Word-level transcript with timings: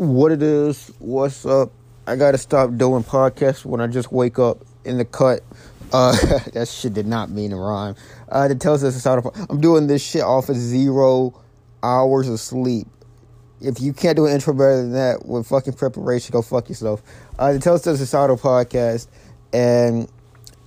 what 0.00 0.32
it 0.32 0.42
is, 0.42 0.90
what's 0.98 1.44
up. 1.44 1.70
I 2.06 2.16
gotta 2.16 2.38
stop 2.38 2.74
doing 2.78 3.04
podcasts 3.04 3.66
when 3.66 3.82
I 3.82 3.86
just 3.86 4.10
wake 4.10 4.38
up 4.38 4.64
in 4.82 4.96
the 4.96 5.04
cut. 5.04 5.42
Uh, 5.92 6.12
that 6.54 6.68
shit 6.68 6.94
did 6.94 7.06
not 7.06 7.28
mean 7.28 7.50
to 7.50 7.56
rhyme. 7.56 7.94
Uh, 8.30 8.48
it 8.50 8.60
tells 8.60 8.82
us 8.82 9.04
how 9.04 9.18
of. 9.18 9.26
I'm 9.50 9.60
doing 9.60 9.88
this 9.88 10.02
shit 10.02 10.22
off 10.22 10.48
of 10.48 10.56
zero 10.56 11.38
hours 11.82 12.30
of 12.30 12.40
sleep. 12.40 12.86
If 13.60 13.82
you 13.82 13.92
can't 13.92 14.16
do 14.16 14.24
an 14.24 14.32
intro 14.32 14.54
better 14.54 14.78
than 14.78 14.92
that 14.92 15.26
with 15.26 15.46
fucking 15.46 15.74
preparation, 15.74 16.32
go 16.32 16.40
fuck 16.40 16.70
yourself. 16.70 17.02
Uh, 17.38 17.52
the 17.52 17.58
Tells 17.58 17.86
Us 17.86 17.98
Societal 17.98 18.38
podcast, 18.38 19.06
and 19.52 20.10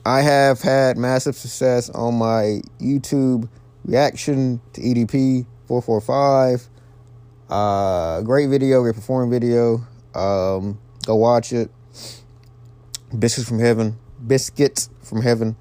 I 0.06 0.22
have 0.22 0.62
had 0.62 0.96
massive 0.96 1.36
success 1.36 1.90
on 1.90 2.20
my 2.20 2.62
YouTube 2.80 3.50
reaction 3.84 4.62
to 4.74 4.82
EDP 4.82 5.48
445. 5.66 6.70
Uh, 7.54 8.20
great 8.22 8.50
video, 8.50 8.82
great 8.82 8.96
performing 8.96 9.30
video. 9.30 9.76
Um, 10.16 10.80
go 11.06 11.16
watch 11.16 11.54
it. 11.54 11.70
Biscuits 13.18 13.48
from 13.48 13.60
Heaven. 13.60 14.00
Biscuits 14.26 14.90
from 15.04 15.22
Heaven. 15.22 15.56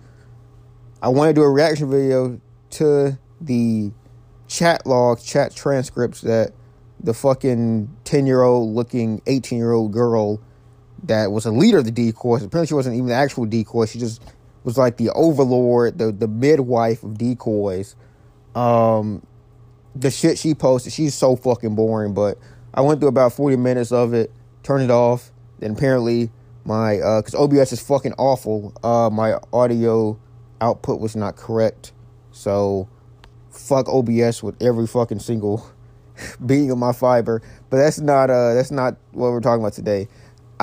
I 1.02 1.08
want 1.08 1.28
to 1.28 1.34
do 1.34 1.42
a 1.42 1.50
reaction 1.50 1.90
video 1.90 2.40
to 2.70 3.18
the 3.42 3.92
chat 4.48 4.86
logs, 4.86 5.22
chat 5.22 5.54
transcripts 5.54 6.22
that 6.22 6.54
the 6.98 7.12
fucking 7.12 7.94
10 8.04 8.26
year 8.26 8.40
old 8.40 8.74
looking 8.74 9.20
18 9.26 9.58
year 9.58 9.72
old 9.72 9.92
girl 9.92 10.40
that 11.02 11.30
was 11.30 11.44
a 11.44 11.50
leader 11.50 11.76
of 11.76 11.84
the 11.84 11.90
decoys. 11.90 12.42
Apparently, 12.42 12.68
she 12.68 12.74
wasn't 12.74 12.96
even 12.96 13.08
the 13.08 13.14
actual 13.14 13.44
decoy. 13.44 13.84
She 13.84 13.98
just 13.98 14.22
was 14.64 14.78
like 14.78 14.96
the 14.96 15.10
overlord, 15.10 15.98
the, 15.98 16.10
the 16.10 16.28
midwife 16.28 17.02
of 17.02 17.18
decoys. 17.18 17.96
Um, 18.54 19.26
the 19.94 20.10
shit 20.10 20.38
she 20.38 20.54
posted, 20.54 20.92
she's 20.92 21.14
so 21.14 21.36
fucking 21.36 21.74
boring. 21.74 22.14
But 22.14 22.38
I 22.74 22.80
went 22.80 23.00
through 23.00 23.10
about 23.10 23.32
40 23.32 23.56
minutes 23.56 23.92
of 23.92 24.14
it, 24.14 24.30
turned 24.62 24.84
it 24.84 24.90
off. 24.90 25.30
Then 25.58 25.72
apparently 25.72 26.30
my, 26.64 26.98
uh, 26.98 27.22
cause 27.22 27.34
OBS 27.34 27.72
is 27.72 27.80
fucking 27.80 28.14
awful. 28.18 28.72
Uh, 28.82 29.10
my 29.10 29.38
audio 29.52 30.18
output 30.60 31.00
was 31.00 31.16
not 31.16 31.36
correct. 31.36 31.92
So 32.30 32.88
fuck 33.50 33.88
OBS 33.88 34.42
with 34.42 34.60
every 34.62 34.86
fucking 34.86 35.20
single 35.20 35.70
being 36.46 36.70
of 36.70 36.78
my 36.78 36.92
fiber. 36.92 37.42
But 37.70 37.78
that's 37.78 38.00
not, 38.00 38.30
uh, 38.30 38.54
that's 38.54 38.70
not 38.70 38.96
what 39.12 39.30
we're 39.30 39.40
talking 39.40 39.62
about 39.62 39.74
today. 39.74 40.08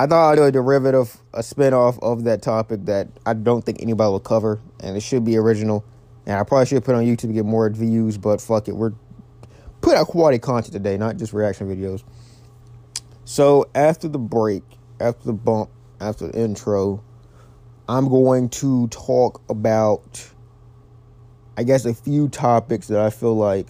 I 0.00 0.06
thought 0.06 0.32
I'd 0.32 0.36
do 0.36 0.44
a 0.44 0.52
derivative, 0.52 1.18
a 1.34 1.40
spinoff 1.40 1.98
of 2.00 2.24
that 2.24 2.40
topic 2.40 2.86
that 2.86 3.08
I 3.26 3.34
don't 3.34 3.62
think 3.62 3.82
anybody 3.82 4.10
will 4.10 4.18
cover, 4.18 4.58
and 4.82 4.96
it 4.96 5.02
should 5.02 5.26
be 5.26 5.36
original. 5.36 5.84
And 6.24 6.36
I 6.38 6.42
probably 6.42 6.64
should 6.64 6.82
put 6.84 6.94
on 6.94 7.04
YouTube 7.04 7.28
to 7.28 7.32
get 7.34 7.44
more 7.44 7.68
views, 7.68 8.16
but 8.16 8.40
fuck 8.40 8.68
it, 8.68 8.72
we're 8.72 8.94
put 9.80 9.96
out 9.96 10.06
quality 10.06 10.38
content 10.38 10.72
today, 10.72 10.96
not 10.96 11.16
just 11.16 11.32
reaction 11.32 11.68
videos. 11.68 12.02
So 13.24 13.68
after 13.74 14.08
the 14.08 14.18
break, 14.18 14.62
after 15.00 15.26
the 15.26 15.32
bump, 15.32 15.70
after 16.00 16.28
the 16.28 16.38
intro, 16.38 17.02
I'm 17.88 18.08
going 18.08 18.48
to 18.50 18.88
talk 18.88 19.42
about, 19.48 20.30
I 21.56 21.62
guess, 21.62 21.84
a 21.84 21.94
few 21.94 22.28
topics 22.28 22.88
that 22.88 23.00
I 23.00 23.10
feel 23.10 23.34
like 23.36 23.68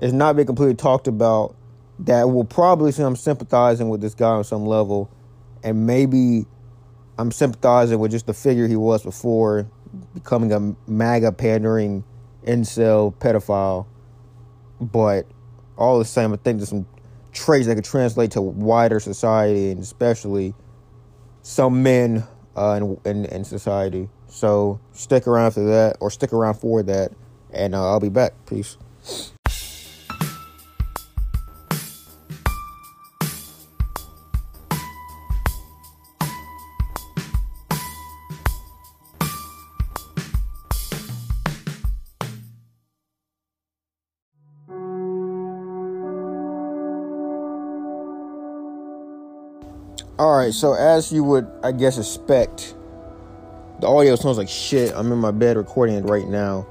has 0.00 0.12
not 0.12 0.36
been 0.36 0.46
completely 0.46 0.74
talked 0.74 1.08
about 1.08 1.56
that 2.00 2.30
will 2.30 2.44
probably 2.44 2.92
say 2.92 3.02
I'm 3.02 3.16
sympathizing 3.16 3.88
with 3.88 4.00
this 4.00 4.14
guy 4.14 4.28
on 4.28 4.44
some 4.44 4.66
level, 4.66 5.10
and 5.62 5.86
maybe 5.86 6.44
I'm 7.18 7.32
sympathizing 7.32 7.98
with 7.98 8.10
just 8.10 8.26
the 8.26 8.34
figure 8.34 8.68
he 8.68 8.76
was 8.76 9.02
before 9.02 9.70
becoming 10.14 10.52
a 10.52 10.90
MAGA 10.90 11.32
pandering 11.32 12.04
incel 12.44 13.14
pedophile. 13.14 13.86
But 14.80 15.26
all 15.76 15.98
the 15.98 16.04
same, 16.04 16.32
I 16.32 16.36
think 16.36 16.58
there's 16.58 16.70
some 16.70 16.86
traits 17.32 17.66
that 17.66 17.74
could 17.74 17.84
translate 17.84 18.32
to 18.32 18.40
wider 18.40 18.98
society 18.98 19.70
and 19.70 19.82
especially 19.82 20.54
some 21.42 21.82
men 21.82 22.24
uh, 22.56 22.80
in, 22.80 23.00
in, 23.04 23.24
in 23.26 23.44
society. 23.44 24.08
So 24.28 24.80
stick 24.92 25.26
around 25.26 25.52
for 25.52 25.64
that, 25.64 25.96
or 26.00 26.10
stick 26.10 26.32
around 26.32 26.54
for 26.54 26.82
that, 26.82 27.12
and 27.52 27.74
uh, 27.74 27.90
I'll 27.90 28.00
be 28.00 28.08
back. 28.08 28.32
Peace. 28.46 28.76
All 50.26 50.36
right, 50.36 50.52
so 50.52 50.72
as 50.72 51.12
you 51.12 51.22
would, 51.22 51.48
I 51.62 51.70
guess, 51.70 51.98
expect, 51.98 52.74
the 53.78 53.86
audio 53.86 54.16
sounds 54.16 54.38
like 54.38 54.48
shit. 54.48 54.92
I'm 54.92 55.12
in 55.12 55.18
my 55.18 55.30
bed 55.30 55.56
recording 55.56 55.94
it 55.94 56.04
right 56.04 56.26
now 56.26 56.66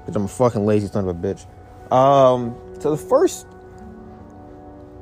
because 0.00 0.14
I'm 0.14 0.24
a 0.26 0.28
fucking 0.28 0.66
lazy 0.66 0.88
son 0.88 1.08
of 1.08 1.16
a 1.16 1.18
bitch. 1.18 1.46
Um, 1.90 2.54
so 2.80 2.90
the 2.90 2.98
first 2.98 3.46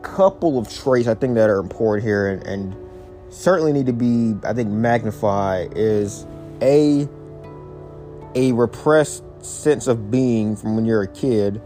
couple 0.03 0.57
of 0.57 0.73
traits 0.73 1.09
I 1.09 1.15
think 1.15 1.35
that 1.35 1.51
are 1.51 1.59
important 1.59 2.07
here 2.07 2.29
and, 2.29 2.47
and 2.47 2.77
certainly 3.29 3.73
need 3.73 3.87
to 3.87 3.93
be, 3.93 4.37
I 4.47 4.53
think, 4.53 4.71
magnified 4.71 5.73
is 5.75 6.29
a 6.63 7.09
a 8.37 8.53
repressed 8.53 9.25
sense 9.45 9.89
of 9.89 10.13
being 10.13 10.55
from 10.55 10.77
when 10.77 10.85
you're 10.85 11.03
a 11.03 11.09
kid. 11.09 11.61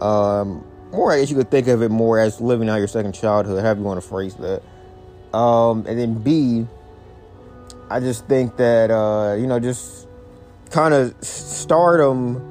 Um, 0.00 0.64
or 0.90 1.12
I 1.12 1.20
guess 1.20 1.28
you 1.28 1.36
could 1.36 1.50
think 1.50 1.68
of 1.68 1.82
it 1.82 1.90
more 1.90 2.18
as 2.18 2.40
living 2.40 2.70
out 2.70 2.76
your 2.76 2.88
second 2.88 3.12
childhood, 3.12 3.62
however 3.62 3.80
you 3.80 3.84
want 3.84 4.00
to 4.00 4.08
phrase 4.08 4.36
that. 4.36 4.62
Um, 5.36 5.84
and 5.86 5.98
then 5.98 6.14
B, 6.14 6.66
I 7.90 8.00
just 8.00 8.26
think 8.26 8.56
that 8.56 8.90
uh, 8.90 9.34
you 9.34 9.46
know, 9.46 9.60
just 9.60 10.08
kind 10.70 10.94
of 10.94 11.14
stardom. 11.22 12.42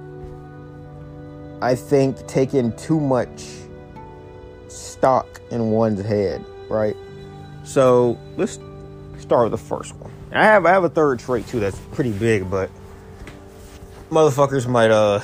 I 1.64 1.74
think 1.74 2.28
taking 2.28 2.76
too 2.78 3.00
much 3.00 3.44
stock 4.68 5.42
in 5.50 5.72
one's 5.72 6.06
head, 6.06 6.46
right? 6.70 6.96
So 7.64 8.20
let's 8.38 8.60
start 9.18 9.50
with 9.50 9.60
the 9.60 9.66
first 9.66 9.96
one. 9.96 10.12
I 10.32 10.44
have 10.44 10.68
I 10.68 10.70
have 10.70 10.84
a 10.84 10.90
third 10.90 11.18
trait 11.18 11.48
too 11.48 11.60
that's 11.60 11.80
pretty 11.94 12.12
big, 12.12 12.52
but 12.52 12.70
motherfuckers 14.12 14.68
might 14.68 14.92
uh 14.92 15.22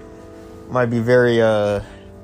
might 0.70 0.86
be 0.86 0.98
very 0.98 1.40
uh 1.40 1.82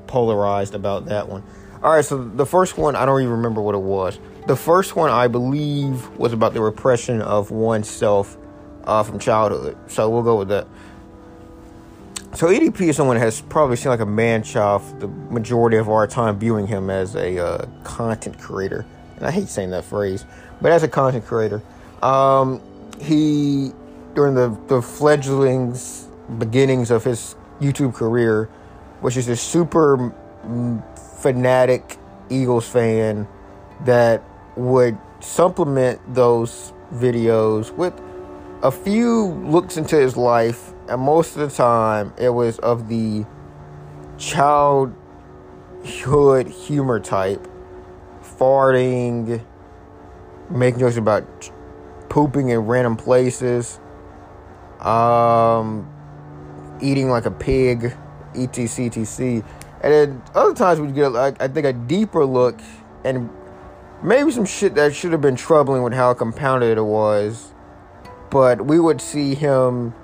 polarized 0.09 0.75
about 0.75 1.07
that 1.07 1.29
one. 1.29 1.45
All 1.85 1.93
right, 1.93 2.05
so 2.05 2.25
the 2.25 2.47
first 2.47 2.77
one 2.77 2.97
I 2.97 3.07
don't 3.07 3.21
even 3.21 3.35
remember 3.35 3.63
what 3.63 3.77
it 3.77 3.83
was. 3.83 4.19
The 4.51 4.57
first 4.57 4.97
one, 4.97 5.11
I 5.11 5.29
believe, 5.29 6.09
was 6.19 6.33
about 6.33 6.55
the 6.55 6.61
repression 6.61 7.23
of 7.23 7.53
oneself 7.53 8.37
uh, 8.83 9.05
from 9.05 9.21
childhood. 9.21 9.79
So 9.87 10.11
we'll 10.11 10.25
go 10.25 10.35
with 10.35 10.49
that. 10.49 10.67
So 12.35 12.49
EDP 12.49 12.81
is 12.89 12.97
someone 12.97 13.17
that 13.17 13.23
has 13.23 13.43
probably 13.43 13.77
seen 13.77 13.91
like 13.91 14.01
a 14.01 14.07
man 14.07 14.43
child 14.43 14.83
the 14.99 15.07
majority 15.07 15.77
of 15.77 15.89
our 15.89 16.05
time 16.09 16.37
viewing 16.37 16.67
him 16.67 16.91
as 16.91 17.15
a 17.15 17.39
uh, 17.39 17.67
content 17.85 18.41
creator. 18.41 18.85
And 19.19 19.25
I 19.25 19.31
hate 19.31 19.47
saying 19.47 19.71
that 19.71 19.85
phrase, 19.85 20.25
but 20.61 20.73
as 20.73 20.83
a 20.83 20.89
content 20.89 21.27
creator, 21.27 21.63
um, 22.03 22.61
he 23.01 23.71
during 24.17 24.35
the 24.35 24.59
the 24.67 24.83
fledglings 24.83 26.09
beginnings 26.39 26.91
of 26.91 27.05
his 27.05 27.37
YouTube 27.61 27.95
career, 27.95 28.47
which 29.01 29.17
is 29.17 29.29
a 29.29 29.37
super 29.37 30.13
fanatic 31.21 31.99
Eagles 32.31 32.69
fan 32.69 33.29
that 33.85 34.25
would 34.61 34.99
supplement 35.21 36.01
those 36.15 36.73
videos 36.93 37.71
with 37.77 37.95
a 38.63 38.71
few 38.71 39.29
looks 39.47 39.77
into 39.79 39.97
his 39.97 40.17
life, 40.17 40.73
and 40.89 41.01
most 41.01 41.37
of 41.37 41.49
the 41.49 41.57
time 41.57 42.13
it 42.19 42.29
was 42.29 42.59
of 42.59 42.89
the 42.89 43.25
childhood 44.19 44.95
humor 46.49 47.01
type, 47.01 47.49
farting, 48.23 49.43
making 50.51 50.81
jokes 50.81 50.99
about 50.99 51.51
pooping 52.11 52.51
in 52.51 52.59
random 52.59 52.97
places, 52.97 53.81
um, 54.81 55.91
eating 56.83 57.09
like 57.09 57.25
a 57.25 57.31
pig, 57.31 57.97
etc, 58.35 59.03
etc. 59.03 59.43
And 59.83 59.93
then 59.93 60.23
other 60.35 60.55
times 60.55 60.81
we 60.81 60.93
get 60.93 61.13
like 61.13 61.41
I 61.41 61.49
think 61.49 61.65
a 61.65 61.73
deeper 61.73 62.27
look 62.27 62.61
and 63.05 63.31
maybe 64.03 64.31
some 64.31 64.45
shit 64.45 64.75
that 64.75 64.95
should 64.95 65.13
have 65.13 65.21
been 65.21 65.37
troubling 65.37 65.83
with 65.83 65.93
how 65.93 66.15
compounded 66.15 66.79
it 66.79 66.83
was. 66.83 67.53
But 68.31 68.67
we 68.67 68.79
would 68.79 69.01
see 69.01 69.35
him 69.35 69.95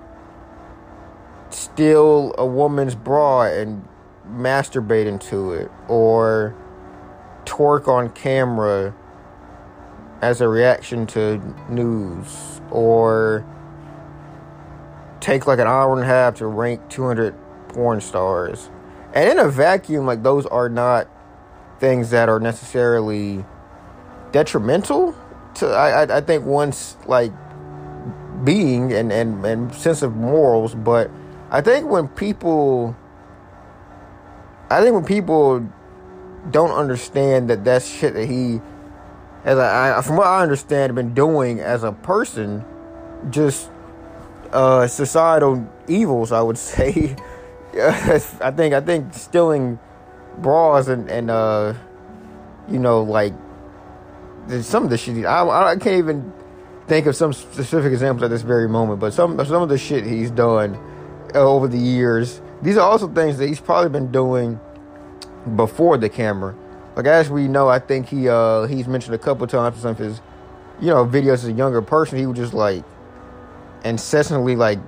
steal 1.50 2.34
a 2.36 2.44
woman's 2.44 2.94
bra 2.94 3.42
and 3.42 3.86
masturbate 4.28 5.06
into 5.06 5.52
it, 5.52 5.70
or 5.88 6.54
twerk 7.44 7.86
on 7.86 8.10
camera 8.10 8.94
as 10.20 10.40
a 10.40 10.48
reaction 10.48 11.06
to 11.06 11.40
news, 11.68 12.60
or 12.70 13.46
take 15.20 15.46
like 15.46 15.60
an 15.60 15.68
hour 15.68 15.92
and 15.92 16.02
a 16.02 16.06
half 16.06 16.34
to 16.34 16.46
rank 16.46 16.88
200 16.88 17.34
porn 17.68 18.00
stars. 18.00 18.70
And 19.14 19.30
in 19.30 19.38
a 19.38 19.48
vacuum, 19.48 20.04
like 20.04 20.22
those 20.24 20.46
are 20.46 20.68
not 20.68 21.08
things 21.78 22.10
that 22.10 22.28
are 22.28 22.40
necessarily 22.40 23.44
detrimental 24.32 25.14
to 25.56 25.68
I, 25.68 26.04
I, 26.04 26.16
I 26.18 26.20
think 26.20 26.44
one's 26.44 26.96
like 27.06 27.32
being 28.44 28.92
and, 28.92 29.12
and, 29.12 29.44
and 29.44 29.74
sense 29.74 30.02
of 30.02 30.14
morals, 30.14 30.74
but 30.74 31.10
I 31.50 31.60
think 31.60 31.88
when 31.88 32.08
people 32.08 32.96
I 34.70 34.80
think 34.80 34.94
when 34.94 35.04
people 35.04 35.66
don't 36.50 36.70
understand 36.70 37.50
that 37.50 37.64
that's 37.64 37.88
shit 37.88 38.14
that 38.14 38.26
he 38.26 38.60
as 39.44 39.58
I, 39.58 40.00
from 40.02 40.16
what 40.16 40.26
I 40.26 40.42
understand 40.42 40.94
been 40.94 41.14
doing 41.14 41.60
as 41.60 41.84
a 41.84 41.92
person 41.92 42.64
just 43.30 43.70
uh 44.52 44.86
societal 44.86 45.68
evils 45.88 46.32
I 46.32 46.42
would 46.42 46.58
say. 46.72 47.16
I 47.74 48.50
think 48.56 48.74
I 48.74 48.80
think 48.80 49.12
stealing 49.14 49.78
bras 50.38 50.88
and 50.88 51.10
and 51.10 51.30
uh 51.30 51.74
you 52.68 52.78
know 52.78 53.02
like 53.02 53.32
some 54.62 54.84
of 54.84 54.90
the 54.90 54.98
shit 54.98 55.24
I, 55.24 55.70
I 55.70 55.76
can't 55.76 55.98
even 55.98 56.32
think 56.86 57.06
of 57.06 57.16
some 57.16 57.32
specific 57.32 57.92
examples 57.92 58.22
at 58.24 58.30
this 58.30 58.42
very 58.42 58.68
moment 58.68 59.00
but 59.00 59.12
some 59.12 59.36
some 59.44 59.62
of 59.62 59.68
the 59.68 59.78
shit 59.78 60.04
he's 60.04 60.30
done 60.30 60.78
over 61.34 61.68
the 61.68 61.78
years 61.78 62.40
these 62.62 62.76
are 62.76 62.88
also 62.88 63.08
things 63.08 63.38
that 63.38 63.48
he's 63.48 63.60
probably 63.60 63.90
been 63.90 64.10
doing 64.12 64.58
before 65.56 65.96
the 65.96 66.08
camera 66.08 66.54
like 66.94 67.06
as 67.06 67.28
we 67.28 67.48
know 67.48 67.68
I 67.68 67.78
think 67.78 68.08
he 68.08 68.28
uh 68.28 68.64
he's 68.66 68.86
mentioned 68.86 69.14
a 69.14 69.18
couple 69.18 69.46
times 69.46 69.76
in 69.76 69.82
some 69.82 69.90
of 69.92 69.98
his 69.98 70.20
you 70.80 70.88
know 70.88 71.04
videos 71.04 71.34
as 71.34 71.46
a 71.46 71.52
younger 71.52 71.82
person 71.82 72.18
he 72.18 72.26
would 72.26 72.36
just 72.36 72.54
like 72.54 72.84
incessantly 73.84 74.56
like 74.56 74.78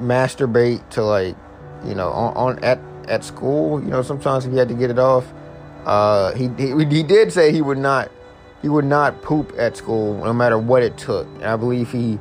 masturbate 0.00 0.88
to 0.90 1.02
like 1.02 1.36
you 1.84 1.94
know 1.94 2.10
on, 2.10 2.36
on 2.36 2.64
at 2.64 2.78
at 3.10 3.24
school. 3.24 3.82
You 3.82 3.88
know, 3.88 4.02
sometimes 4.02 4.44
he 4.44 4.56
had 4.56 4.68
to 4.68 4.74
get 4.74 4.90
it 4.90 4.98
off. 4.98 5.30
Uh, 5.84 6.32
he, 6.34 6.48
he 6.56 6.72
he 6.84 7.02
did 7.02 7.32
say 7.32 7.52
he 7.52 7.60
would 7.60 7.78
not 7.78 8.10
he 8.62 8.68
would 8.68 8.84
not 8.84 9.22
poop 9.22 9.52
at 9.56 9.76
school 9.76 10.14
no 10.24 10.32
matter 10.32 10.58
what 10.58 10.82
it 10.82 10.96
took. 10.96 11.26
And 11.26 11.44
I 11.44 11.56
believe 11.56 11.90
he 11.90 12.18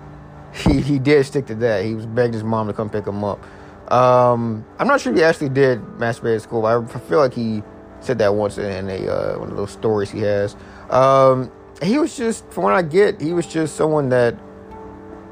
he 0.53 0.81
he 0.81 0.99
did 0.99 1.25
stick 1.25 1.45
to 1.47 1.55
that. 1.55 1.85
He 1.85 1.95
was 1.95 2.05
begged 2.05 2.33
his 2.33 2.43
mom 2.43 2.67
to 2.67 2.73
come 2.73 2.89
pick 2.89 3.05
him 3.05 3.23
up. 3.23 3.43
Um, 3.91 4.65
I'm 4.77 4.87
not 4.87 5.01
sure 5.01 5.11
if 5.11 5.17
he 5.17 5.23
actually 5.23 5.49
did 5.49 5.81
masturbate 5.97 6.35
at 6.35 6.41
school. 6.43 6.65
I 6.65 6.85
feel 6.85 7.19
like 7.19 7.33
he 7.33 7.63
said 8.01 8.17
that 8.19 8.33
once 8.35 8.57
in 8.57 8.89
a 8.89 9.07
uh, 9.07 9.39
one 9.39 9.49
of 9.49 9.57
those 9.57 9.71
stories 9.71 10.09
he 10.09 10.21
has. 10.21 10.55
Um, 10.89 11.51
he 11.81 11.97
was 11.97 12.15
just, 12.15 12.49
from 12.51 12.63
what 12.63 12.73
I 12.73 12.81
get, 12.81 13.21
he 13.21 13.33
was 13.33 13.47
just 13.47 13.75
someone 13.75 14.09
that, 14.09 14.37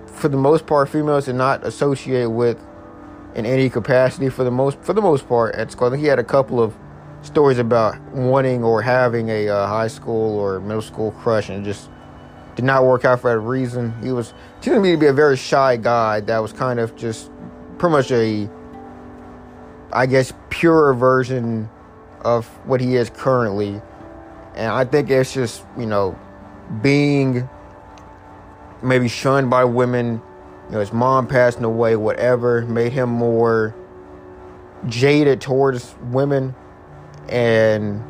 for 0.06 0.30
the 0.30 0.38
most 0.38 0.65
part, 0.65 0.89
females 0.89 1.25
did 1.25 1.36
not 1.36 1.65
associate 1.65 2.27
with 2.27 2.57
in 3.36 3.45
any 3.45 3.69
capacity 3.69 4.30
for 4.30 4.44
the 4.44 4.51
most 4.51 4.80
for 4.81 4.94
the 4.94 5.01
most 5.01 5.27
part 5.27 5.56
at 5.56 5.71
school. 5.71 5.88
I 5.88 5.92
think 5.92 6.01
he 6.01 6.07
had 6.07 6.19
a 6.19 6.24
couple 6.24 6.62
of 6.62 6.75
stories 7.27 7.59
about 7.59 8.00
wanting 8.12 8.63
or 8.63 8.81
having 8.81 9.29
a 9.29 9.50
uh, 9.50 9.68
high 9.68 9.88
school 9.88 10.39
or 10.39 10.59
middle 10.59 10.81
school 10.81 11.12
crush, 11.12 11.50
and 11.50 11.63
just 11.63 11.89
did 12.56 12.65
not 12.65 12.85
work 12.85 13.06
out 13.06 13.21
for 13.21 13.31
that 13.31 13.39
reason. 13.39 13.94
He 14.01 14.12
was 14.12 14.33
to 14.62 14.79
me 14.79 14.91
to 14.91 14.97
be 14.97 15.06
a 15.06 15.13
very 15.13 15.38
shy 15.38 15.77
guy 15.77 16.21
that 16.21 16.39
was 16.39 16.53
kind 16.53 16.79
of 16.79 16.95
just 16.95 17.29
pretty 17.77 17.91
much 17.91 18.12
a, 18.12 18.50
I 19.91 20.06
guess, 20.06 20.33
purer 20.50 20.94
version 20.94 21.69
of 22.21 22.47
what 22.65 22.81
he 22.81 22.95
is 22.95 23.09
currently. 23.09 23.81
And 24.56 24.71
I 24.71 24.85
think 24.85 25.09
it's 25.09 25.33
just 25.33 25.63
you 25.77 25.85
know 25.85 26.18
being 26.81 27.47
maybe 28.81 29.07
shunned 29.07 29.50
by 29.50 29.63
women 29.63 30.21
you 30.68 30.74
know, 30.74 30.79
his 30.81 30.91
mom 30.91 31.27
passing 31.27 31.63
away, 31.63 31.95
whatever, 31.95 32.62
made 32.62 32.91
him 32.91 33.09
more 33.09 33.74
jaded 34.85 35.39
towards 35.39 35.95
women. 36.12 36.56
And 37.29 38.03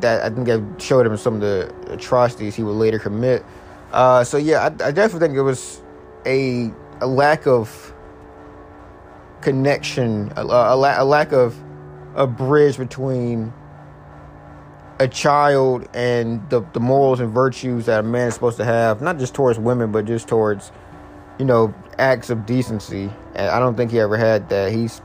that 0.00 0.22
I 0.22 0.34
think 0.34 0.46
that 0.46 0.82
showed 0.82 1.06
him 1.06 1.16
some 1.16 1.34
of 1.34 1.40
the 1.40 1.72
atrocities 1.92 2.54
he 2.54 2.62
would 2.62 2.72
later 2.72 2.98
commit. 2.98 3.44
Uh, 3.92 4.24
so 4.24 4.36
yeah, 4.36 4.62
I, 4.62 4.66
I, 4.66 4.90
definitely 4.90 5.20
think 5.20 5.36
it 5.36 5.42
was 5.42 5.80
a 6.26 6.72
a 7.00 7.06
lack 7.06 7.46
of 7.46 7.94
connection, 9.40 10.32
a, 10.36 10.44
a, 10.44 11.02
a 11.02 11.04
lack 11.04 11.32
of 11.32 11.56
a 12.14 12.26
bridge 12.26 12.78
between 12.78 13.52
a 14.98 15.06
child 15.06 15.88
and 15.94 16.48
the, 16.50 16.62
the 16.72 16.80
morals 16.80 17.20
and 17.20 17.32
virtues 17.32 17.86
that 17.86 18.00
a 18.00 18.02
man 18.02 18.28
is 18.28 18.34
supposed 18.34 18.56
to 18.56 18.64
have, 18.64 19.00
not 19.00 19.18
just 19.18 19.34
towards 19.34 19.58
women, 19.58 19.92
but 19.92 20.04
just 20.04 20.26
towards 20.26 20.72
you 21.38 21.44
know, 21.44 21.74
acts 21.98 22.30
of 22.30 22.46
decency. 22.46 23.10
And 23.34 23.48
I 23.48 23.58
don't 23.58 23.76
think 23.76 23.90
he 23.90 24.00
ever 24.00 24.16
had 24.16 24.48
that. 24.48 24.72
He's 24.72 25.00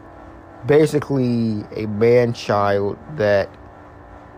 basically 0.66 1.64
a 1.76 1.88
man 1.88 2.34
child 2.34 2.98
that 3.16 3.50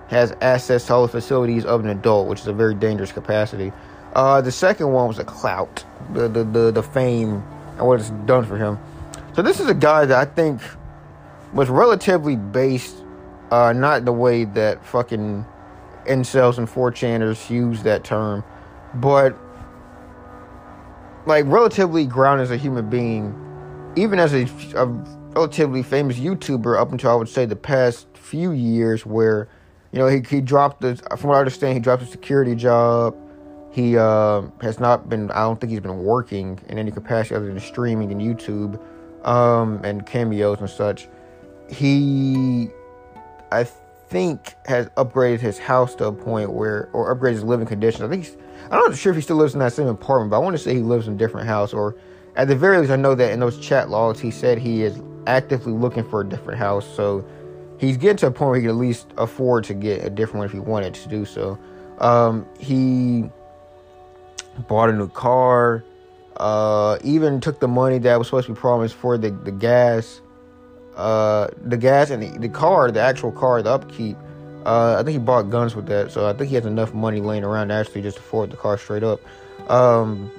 has 0.07 0.35
access 0.41 0.87
to 0.87 0.93
all 0.93 1.01
the 1.03 1.11
facilities 1.11 1.65
of 1.65 1.83
an 1.83 1.89
adult, 1.89 2.27
which 2.27 2.41
is 2.41 2.47
a 2.47 2.53
very 2.53 2.75
dangerous 2.75 3.11
capacity. 3.11 3.71
Uh, 4.13 4.41
the 4.41 4.51
second 4.51 4.91
one 4.91 5.07
was 5.07 5.19
a 5.19 5.23
clout, 5.23 5.83
the, 6.13 6.27
the, 6.27 6.43
the, 6.43 6.71
the 6.71 6.83
fame 6.83 7.43
and 7.77 7.87
what 7.87 7.99
it's 7.99 8.11
done 8.25 8.45
for 8.45 8.57
him. 8.57 8.77
So 9.33 9.41
this 9.41 9.59
is 9.59 9.67
a 9.67 9.73
guy 9.73 10.05
that 10.05 10.17
I 10.17 10.31
think 10.31 10.61
was 11.53 11.69
relatively 11.69 12.35
based, 12.35 12.95
uh, 13.51 13.73
not 13.73 14.05
the 14.05 14.13
way 14.13 14.45
that 14.45 14.85
fucking 14.85 15.45
incels 16.05 16.57
and 16.57 16.67
4chaners 16.67 17.49
use 17.49 17.81
that 17.83 18.03
term, 18.03 18.43
but 18.95 19.35
like 21.25 21.45
relatively 21.47 22.05
grounded 22.05 22.43
as 22.43 22.51
a 22.51 22.57
human 22.57 22.89
being, 22.89 23.33
even 23.95 24.19
as 24.19 24.33
a, 24.33 24.43
a, 24.75 24.85
relatively 25.35 25.83
famous 25.83 26.17
YouTuber 26.17 26.79
up 26.79 26.91
until 26.91 27.11
I 27.11 27.15
would 27.15 27.29
say 27.29 27.45
the 27.45 27.55
past 27.55 28.07
few 28.13 28.51
years, 28.51 29.05
where 29.05 29.47
you 29.91 29.99
know 29.99 30.07
he 30.07 30.21
he 30.21 30.41
dropped 30.41 30.81
the 30.81 30.95
from 31.17 31.29
what 31.29 31.35
I 31.35 31.39
understand 31.39 31.73
he 31.73 31.79
dropped 31.79 32.03
a 32.03 32.05
security 32.05 32.55
job. 32.55 33.15
He 33.71 33.97
uh, 33.97 34.43
has 34.61 34.79
not 34.79 35.09
been. 35.09 35.31
I 35.31 35.41
don't 35.41 35.59
think 35.59 35.71
he's 35.71 35.79
been 35.79 36.03
working 36.03 36.59
in 36.69 36.77
any 36.77 36.91
capacity 36.91 37.35
other 37.35 37.47
than 37.47 37.59
streaming 37.59 38.11
and 38.11 38.21
YouTube 38.21 38.79
um, 39.25 39.81
and 39.83 40.05
cameos 40.05 40.59
and 40.59 40.69
such. 40.69 41.07
He, 41.69 42.69
I 43.51 43.63
think, 43.63 44.53
has 44.65 44.89
upgraded 44.89 45.39
his 45.39 45.57
house 45.57 45.95
to 45.95 46.05
a 46.05 46.11
point 46.11 46.51
where, 46.51 46.89
or 46.93 47.15
upgraded 47.15 47.33
his 47.33 47.43
living 47.43 47.65
conditions. 47.65 48.03
I 48.03 48.09
think 48.09 48.25
he's 48.25 48.37
I'm 48.65 48.79
not 48.79 48.95
sure 48.95 49.11
if 49.11 49.15
he 49.15 49.21
still 49.21 49.37
lives 49.37 49.53
in 49.53 49.59
that 49.59 49.73
same 49.73 49.87
apartment, 49.87 50.31
but 50.31 50.37
I 50.37 50.39
want 50.39 50.55
to 50.55 50.61
say 50.61 50.73
he 50.75 50.81
lives 50.81 51.07
in 51.07 51.15
a 51.15 51.17
different 51.17 51.47
house. 51.47 51.73
Or 51.73 51.95
at 52.35 52.47
the 52.47 52.55
very 52.55 52.77
least, 52.77 52.91
I 52.91 52.95
know 52.95 53.15
that 53.15 53.31
in 53.31 53.39
those 53.39 53.59
chat 53.59 53.89
logs, 53.89 54.19
he 54.19 54.31
said 54.31 54.57
he 54.57 54.83
is 54.83 55.01
actively 55.27 55.73
looking 55.73 56.03
for 56.03 56.21
a 56.21 56.27
different 56.27 56.59
house. 56.59 56.85
So 56.95 57.25
he's 57.79 57.97
getting 57.97 58.17
to 58.17 58.27
a 58.27 58.31
point 58.31 58.49
where 58.49 58.55
he 58.55 58.61
can 58.61 58.69
at 58.71 58.75
least 58.75 59.07
afford 59.17 59.63
to 59.65 59.73
get 59.73 60.03
a 60.03 60.09
different 60.09 60.39
one 60.39 60.45
if 60.45 60.51
he 60.51 60.59
wanted 60.59 60.93
to 60.95 61.09
do 61.09 61.25
so. 61.25 61.57
Um, 61.99 62.45
he 62.59 63.29
bought 64.67 64.89
a 64.89 64.93
new 64.93 65.09
car. 65.09 65.83
Uh, 66.37 66.97
even 67.03 67.39
took 67.39 67.59
the 67.59 67.67
money 67.67 67.99
that 67.99 68.17
was 68.17 68.27
supposed 68.27 68.47
to 68.47 68.53
be 68.53 68.59
promised 68.59 68.95
for 68.95 69.19
the, 69.19 69.29
the 69.29 69.51
gas, 69.51 70.19
uh, 70.95 71.47
the 71.61 71.77
gas 71.77 72.09
and 72.09 72.23
the, 72.23 72.39
the 72.39 72.49
car, 72.49 72.89
the 72.89 72.99
actual 72.99 73.31
car, 73.31 73.61
the 73.61 73.69
upkeep 73.69 74.17
uh, 74.65 74.97
I 74.99 75.03
think 75.03 75.13
he 75.13 75.19
bought 75.19 75.49
guns 75.49 75.75
with 75.75 75.87
that, 75.87 76.11
so 76.11 76.27
I 76.27 76.33
think 76.33 76.49
he 76.49 76.55
has 76.55 76.65
enough 76.65 76.93
money 76.93 77.19
laying 77.19 77.43
around 77.43 77.67
to 77.67 77.73
actually 77.73 78.01
just 78.01 78.17
afford 78.17 78.51
the 78.51 78.57
car 78.57 78.77
straight 78.77 79.03
up. 79.03 79.19
Um, 79.69 80.31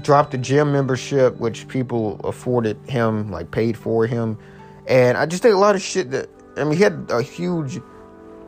dropped 0.00 0.30
the 0.30 0.38
gym 0.38 0.72
membership, 0.72 1.36
which 1.38 1.68
people 1.68 2.20
afforded 2.24 2.78
him, 2.88 3.30
like 3.30 3.50
paid 3.50 3.76
for 3.76 4.06
him, 4.06 4.38
and 4.86 5.16
I 5.18 5.26
just 5.26 5.42
think 5.42 5.54
a 5.54 5.58
lot 5.58 5.74
of 5.74 5.82
shit 5.82 6.10
that 6.10 6.28
I 6.56 6.64
mean, 6.64 6.76
he 6.76 6.82
had 6.82 7.06
a 7.10 7.22
huge, 7.22 7.76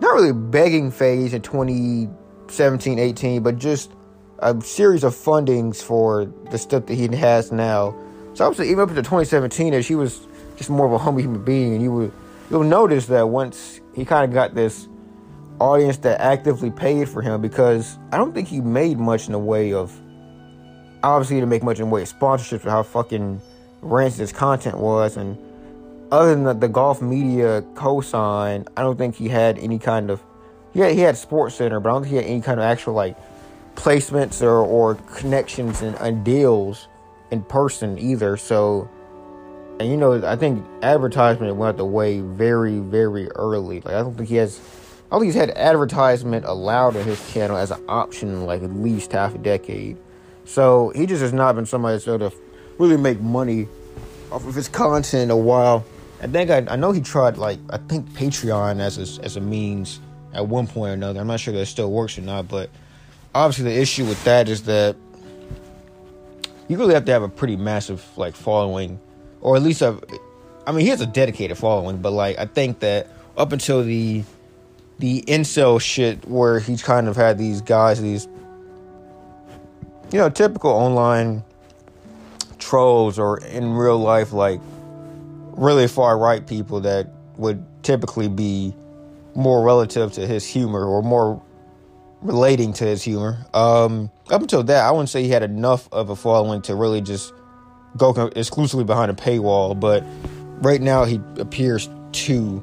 not 0.01 0.15
really 0.15 0.33
begging 0.33 0.91
phase 0.91 1.33
in 1.33 1.43
2017, 1.43 2.99
18, 2.99 3.43
but 3.43 3.59
just 3.59 3.93
a 4.41 4.61
series 4.61 5.05
of 5.05 5.15
fundings 5.15 5.83
for 5.83 6.27
the 6.51 6.59
stuff 6.59 6.87
that 6.87 6.95
he 6.95 7.07
has 7.17 7.51
now. 7.51 7.97
So 8.35 8.45
obviously, 8.45 8.71
even 8.71 8.81
up 8.81 8.89
to 8.91 8.97
2017, 8.97 9.73
as 9.75 9.87
he 9.87 9.95
was 9.95 10.27
just 10.57 10.71
more 10.71 10.87
of 10.87 10.93
a 10.93 10.99
humble 10.99 11.23
human 11.23 11.45
being, 11.45 11.75
and 11.75 11.83
you 11.83 11.93
would 11.93 12.13
you'll 12.51 12.65
notice 12.65 13.07
that 13.07 13.29
once 13.29 13.81
he 13.95 14.05
kind 14.05 14.25
of 14.25 14.35
got 14.35 14.55
this 14.55 14.89
audience 15.61 15.99
that 15.99 16.21
actively 16.21 16.71
paid 16.71 17.09
for 17.09 17.23
him 17.23 17.41
because 17.41 17.97
I 18.13 18.17
don't 18.17 18.35
think 18.35 18.49
he 18.49 18.61
made 18.61 18.99
much 18.99 19.27
in 19.27 19.33
the 19.33 19.39
way 19.39 19.73
of 19.73 19.99
obviously 21.11 21.41
to 21.41 21.47
make 21.47 21.63
much 21.63 21.81
in 21.81 21.91
way 21.91 22.03
of 22.03 22.13
sponsorships 22.13 22.61
for 22.61 22.71
how 22.71 22.83
fucking 22.83 23.41
rancid 23.83 24.21
his 24.21 24.33
content 24.33 24.79
was 24.79 25.17
and 25.17 25.39
other 26.11 26.35
than 26.35 26.45
the, 26.45 26.55
the 26.55 26.69
golf 26.69 27.03
media 27.03 27.63
cosign, 27.75 28.67
I 28.77 28.83
don't 28.83 28.97
think 28.97 29.17
he 29.17 29.29
had 29.29 29.59
any 29.59 29.79
kind 29.79 30.11
of 30.11 30.23
had, 30.75 30.93
he 30.93 31.01
had 31.01 31.15
SportsCenter, 31.15 31.83
but 31.83 31.91
I 31.91 31.93
don't 31.93 32.03
think 32.03 32.11
he 32.11 32.17
had 32.17 32.27
any 32.27 32.41
kind 32.41 32.61
of 32.61 32.65
actual 32.65 32.95
like 32.95 33.17
placements 33.75 34.43
or, 34.43 34.51
or 34.51 34.95
connections 35.17 35.83
and, 35.83 35.97
and 35.97 36.25
deals 36.25 36.89
in 37.31 37.43
person 37.43 37.99
either. 37.99 38.37
So 38.37 38.89
and 39.81 39.91
you 39.91 39.97
know, 39.97 40.25
I 40.25 40.37
think 40.37 40.65
advertisement 40.83 41.55
went 41.57 41.71
out 41.71 41.77
the 41.79 41.85
way 41.85 42.21
very, 42.21 42.79
very 42.79 43.29
early. 43.33 43.81
Like 43.81 43.95
I 43.95 44.03
don't 44.03 44.15
think 44.15 44.29
he 44.29 44.37
has 44.37 44.61
I 45.11 45.17
think 45.19 45.27
he's 45.27 45.35
had 45.35 45.51
advertisement 45.51 46.45
allowed 46.45 46.97
on 46.97 47.05
his 47.05 47.33
channel 47.33 47.57
as 47.57 47.71
an 47.71 47.85
option 47.89 48.47
like 48.47 48.63
at 48.63 48.71
least 48.71 49.13
half 49.13 49.35
a 49.35 49.39
decade. 49.39 49.97
So 50.45 50.93
he 50.95 51.07
just 51.07 51.23
has 51.23 51.33
not 51.33 51.55
been 51.55 51.67
somebody 51.67 51.95
that's 51.95 52.07
able 52.09 52.31
to 52.31 52.37
really 52.79 52.97
make 52.97 53.21
money 53.21 53.69
off 54.31 54.47
of 54.47 54.55
his 54.55 54.69
content 54.69 55.25
in 55.25 55.31
a 55.31 55.37
while. 55.37 55.85
I 56.23 56.27
think 56.27 56.51
I, 56.51 56.65
I 56.69 56.77
know 56.77 56.93
he 56.93 57.01
tried 57.01 57.37
like 57.37 57.59
I 57.71 57.79
think 57.79 58.09
Patreon 58.11 58.81
as 58.81 59.19
a, 59.19 59.25
as 59.25 59.37
a 59.37 59.41
means 59.41 60.01
at 60.33 60.47
one 60.47 60.67
point 60.67 60.91
or 60.91 60.95
another. 60.95 61.21
I'm 61.21 61.27
not 61.27 61.41
sure 61.41 61.55
that 61.55 61.61
it 61.61 61.67
still 61.67 61.91
works 61.91 62.19
or 62.19 62.23
not, 62.23 62.49
but 62.49 62.71
obviously 63.35 63.73
the 63.73 63.81
issue 63.81 64.05
with 64.05 64.23
that 64.25 64.49
is 64.49 64.63
that 64.63 64.97
you 66.69 66.79
really 66.79 66.95
have 66.95 67.05
to 67.05 67.13
have 67.13 67.23
a 67.23 67.29
pretty 67.29 67.57
massive 67.57 68.05
like 68.17 68.35
following, 68.35 68.99
or 69.41 69.57
at 69.57 69.63
least 69.63 69.83
a. 69.83 69.99
I 70.67 70.73
mean, 70.73 70.81
he 70.81 70.89
has 70.89 71.01
a 71.01 71.07
dedicated 71.07 71.59
following, 71.59 71.99
but 71.99 72.13
like 72.13 72.39
I 72.39 72.47
think 72.47 72.81
that 72.81 73.09
up 73.37 73.53
until 73.53 73.83
the 73.83 74.25
the 74.99 75.23
incel 75.23 75.81
shit 75.81 76.27
where 76.27 76.61
he's 76.61 76.83
kind 76.83 77.09
of 77.09 77.17
had 77.17 77.37
these 77.37 77.61
guys, 77.61 78.01
these 78.01 78.29
you 80.13 80.19
know, 80.19 80.29
typical 80.29 80.71
online 80.71 81.43
trolls 82.59 83.19
or 83.19 83.39
in 83.39 83.73
real 83.75 83.99
life 83.99 84.33
like 84.33 84.61
really 85.57 85.87
far 85.87 86.19
right 86.19 86.47
people 86.47 86.81
that 86.81 87.09
would 87.37 87.65
typically 87.83 88.29
be 88.29 88.75
more 89.35 89.65
relative 89.65 90.13
to 90.13 90.27
his 90.27 90.47
humor 90.47 90.85
or 90.85 91.03
more 91.03 91.43
relating 92.23 92.73
to 92.73 92.85
his 92.85 93.03
humor. 93.03 93.45
Um, 93.53 94.11
up 94.31 94.41
until 94.41 94.63
that, 94.65 94.85
I 94.85 94.91
wouldn't 94.91 95.11
say 95.11 95.23
he 95.23 95.29
had 95.29 95.43
enough 95.43 95.89
of 95.93 96.11
a 96.11 96.17
following 96.17 96.63
to 96.63 96.75
really 96.75 97.01
just 97.01 97.33
go 97.97 98.11
exclusively 98.35 98.85
behind 98.85 99.11
a 99.11 99.15
paywall. 99.15 99.79
But 99.79 100.05
right 100.63 100.81
now, 100.81 101.05
he 101.05 101.21
appears 101.39 101.89
to, 102.13 102.63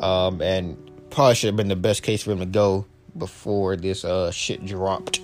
um, 0.00 0.42
and 0.42 0.76
probably 1.10 1.34
should 1.34 1.48
have 1.48 1.56
been 1.56 1.68
the 1.68 1.76
best 1.76 2.02
case 2.02 2.22
for 2.22 2.32
him 2.32 2.40
to 2.40 2.46
go 2.46 2.86
before 3.16 3.76
this 3.76 4.04
uh, 4.04 4.30
shit 4.30 4.64
dropped. 4.64 5.20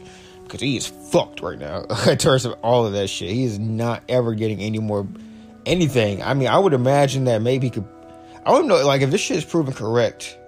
Because 0.47 0.61
he 0.61 0.77
is 0.77 0.87
fucked 0.87 1.41
right 1.41 1.59
now 1.59 1.85
in 2.09 2.19
terms 2.19 2.45
of 2.45 2.55
all 2.63 2.87
of 2.87 2.93
that 2.93 3.09
shit. 3.09 3.31
He 3.31 3.45
is 3.45 3.59
not 3.59 4.03
ever 4.09 4.35
getting 4.35 4.61
any 4.61 4.79
more 4.79 5.07
anything. 5.65 6.23
I 6.23 6.35
mean, 6.35 6.49
I 6.49 6.59
would 6.59 6.73
imagine 6.73 7.25
that 7.25 7.43
maybe 7.43 7.67
he 7.67 7.71
could. 7.71 7.85
I 8.45 8.51
don't 8.51 8.69
know, 8.69 8.85
like, 8.87 9.03
if 9.03 9.11
this 9.11 9.21
shit 9.21 9.39
is 9.39 9.45
proven 9.45 9.75
correct, 9.75 10.39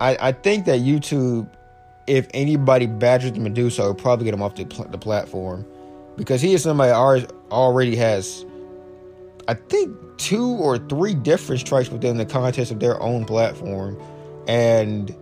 I, 0.00 0.16
I 0.18 0.32
think 0.32 0.64
that 0.64 0.80
YouTube 0.80 1.46
if 2.06 2.28
anybody 2.34 2.86
badgers 2.86 3.32
the 3.32 3.40
Medusa, 3.40 3.84
it 3.84 3.88
would 3.88 3.98
probably 3.98 4.24
get 4.24 4.34
him 4.34 4.42
off 4.42 4.54
the, 4.56 4.64
the 4.90 4.98
platform 4.98 5.66
because 6.16 6.40
he 6.40 6.54
is 6.54 6.62
somebody 6.62 6.92
already 6.92 7.26
already 7.50 7.96
has, 7.96 8.44
I 9.48 9.54
think, 9.54 9.96
two 10.18 10.46
or 10.46 10.78
three 10.78 11.14
different 11.14 11.60
strikes 11.60 11.88
within 11.90 12.16
the 12.18 12.26
context 12.26 12.70
of 12.70 12.80
their 12.80 13.00
own 13.02 13.24
platform, 13.24 14.00
and 14.46 15.14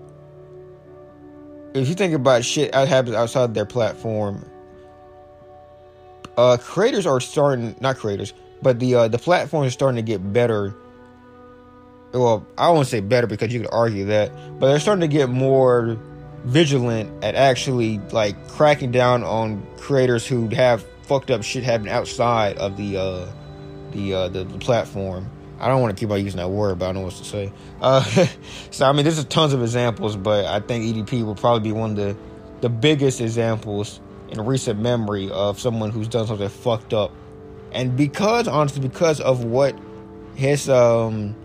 if 1.75 1.89
you 1.89 1.95
think 1.95 2.15
about 2.15 2.45
shit 2.45 2.73
that 2.73 2.89
happens 2.89 3.17
outside 3.17 3.55
their 3.55 3.65
platform, 3.65 4.45
uh, 6.37 6.57
creators 6.61 7.07
are 7.07 7.21
starting 7.21 7.75
not 7.81 7.97
creators, 7.97 8.33
but 8.63 8.79
the 8.79 8.95
uh, 8.95 9.09
the 9.09 9.19
platform 9.19 9.65
is 9.65 9.73
starting 9.73 9.97
to 9.97 10.03
get 10.03 10.33
better. 10.33 10.75
Well, 12.13 12.47
I 12.59 12.71
won't 12.71 12.87
say 12.87 13.01
better 13.01 13.27
because 13.27 13.53
you 13.53 13.61
could 13.61 13.71
argue 13.73 14.05
that, 14.07 14.31
but 14.59 14.69
they're 14.69 14.81
starting 14.81 15.01
to 15.01 15.09
get 15.09 15.31
more 15.31 15.97
vigilant 16.45 17.25
at 17.25 17.35
actually 17.35 17.99
like 18.11 18.49
cracking 18.49 18.91
down 18.91 19.23
on 19.23 19.65
creators 19.79 20.27
who 20.27 20.49
have 20.49 20.85
fucked 21.03 21.31
up 21.31 21.43
shit 21.43 21.63
happen 21.63 21.89
outside 21.89 22.57
of 22.59 22.77
the 22.77 22.97
uh 22.97 23.27
the 23.93 24.15
uh 24.15 24.29
the, 24.29 24.45
the 24.45 24.59
platform. 24.59 25.29
I 25.63 25.69
don't 25.69 25.81
want 25.81 25.97
to 25.97 26.01
keep 26.01 26.11
on 26.11 26.23
using 26.23 26.39
that 26.39 26.51
word, 26.51 26.81
but 26.81 26.89
I 26.89 26.93
know 26.93 27.03
what 27.03 27.15
to 27.15 27.25
say. 27.25 27.53
Uh, 27.81 28.03
so 28.73 28.85
I 28.85 28.93
mean, 28.93 29.05
there's 29.05 29.25
tons 29.27 29.53
of 29.53 29.63
examples, 29.63 30.17
but 30.17 30.45
I 30.45 30.59
think 30.59 30.85
EDP 30.85 31.25
will 31.25 31.37
probably 31.37 31.71
be 31.71 31.73
one 31.73 31.91
of 31.91 31.97
the 31.97 32.17
the 32.61 32.69
biggest 32.69 33.21
examples 33.21 34.01
in 34.29 34.45
recent 34.45 34.81
memory 34.81 35.31
of 35.31 35.61
someone 35.61 35.91
who's 35.91 36.09
done 36.09 36.27
something 36.27 36.49
fucked 36.49 36.93
up, 36.93 37.13
and 37.71 37.97
because 37.97 38.49
honestly, 38.49 38.81
because 38.81 39.21
of 39.21 39.45
what 39.45 39.79
his 40.35 40.69
um 40.69 41.37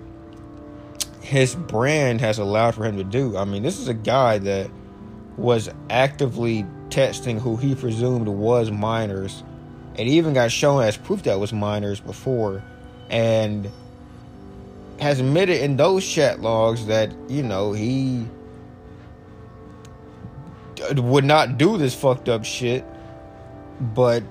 his 1.21 1.53
brand 1.55 2.21
has 2.21 2.39
allowed 2.39 2.73
for 2.73 2.85
him 2.85 2.97
to 2.97 3.03
do. 3.03 3.37
I 3.37 3.45
mean, 3.45 3.61
this 3.61 3.77
is 3.79 3.87
a 3.87 3.93
guy 3.93 4.39
that 4.39 4.71
was 5.35 5.69
actively 5.89 6.65
texting 6.89 7.39
who 7.39 7.57
he 7.57 7.75
presumed 7.75 8.27
was 8.27 8.71
minors 8.71 9.43
and 9.95 10.07
even 10.07 10.33
got 10.33 10.51
shown 10.51 10.81
as 10.81 10.97
proof 10.97 11.23
that 11.23 11.39
was 11.39 11.51
minors 11.51 11.99
before 11.99 12.63
and 13.09 13.69
has 14.99 15.19
admitted 15.19 15.61
in 15.61 15.77
those 15.77 16.05
chat 16.07 16.41
logs 16.41 16.85
that 16.87 17.13
you 17.29 17.43
know 17.43 17.73
he 17.73 18.25
would 20.95 21.25
not 21.25 21.57
do 21.57 21.77
this 21.77 21.93
fucked 21.93 22.29
up 22.29 22.45
shit 22.45 22.85
but 23.79 24.23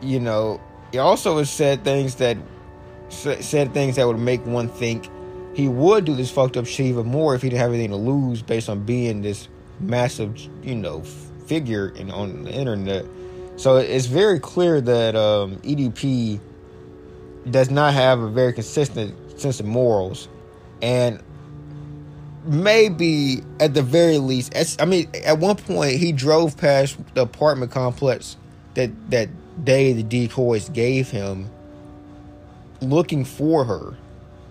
you 0.00 0.20
know 0.20 0.60
he 0.92 0.98
also 0.98 1.38
has 1.38 1.50
said 1.50 1.82
things 1.84 2.16
that 2.16 2.36
said 3.08 3.72
things 3.72 3.96
that 3.96 4.06
would 4.06 4.18
make 4.18 4.44
one 4.46 4.68
think 4.68 5.08
he 5.56 5.68
would 5.68 6.04
do 6.04 6.14
this 6.14 6.30
fucked 6.30 6.58
up 6.58 6.66
shit 6.66 6.84
even 6.84 7.06
more 7.06 7.34
if 7.34 7.40
he 7.40 7.48
didn't 7.48 7.62
have 7.62 7.72
anything 7.72 7.90
to 7.90 7.96
lose 7.96 8.42
based 8.42 8.68
on 8.68 8.84
being 8.84 9.22
this 9.22 9.48
massive, 9.80 10.38
you 10.62 10.74
know, 10.74 11.00
figure 11.46 11.88
in, 11.96 12.10
on 12.10 12.44
the 12.44 12.52
internet. 12.52 13.06
So 13.56 13.76
it's 13.76 14.04
very 14.04 14.38
clear 14.38 14.82
that 14.82 15.16
um, 15.16 15.56
EDP 15.56 16.40
does 17.50 17.70
not 17.70 17.94
have 17.94 18.20
a 18.20 18.28
very 18.28 18.52
consistent 18.52 19.40
sense 19.40 19.60
of 19.60 19.66
morals, 19.66 20.28
and 20.82 21.22
maybe 22.44 23.42
at 23.60 23.74
the 23.74 23.82
very 23.82 24.18
least, 24.18 24.52
I 24.80 24.84
mean, 24.84 25.10
at 25.24 25.38
one 25.38 25.56
point 25.56 25.96
he 25.96 26.12
drove 26.12 26.56
past 26.56 26.96
the 27.14 27.22
apartment 27.22 27.70
complex 27.72 28.36
that 28.74 28.90
that 29.10 29.28
day 29.64 29.92
the 29.92 30.02
decoys 30.02 30.68
gave 30.68 31.10
him, 31.10 31.50
looking 32.80 33.24
for 33.24 33.64
her 33.64 33.96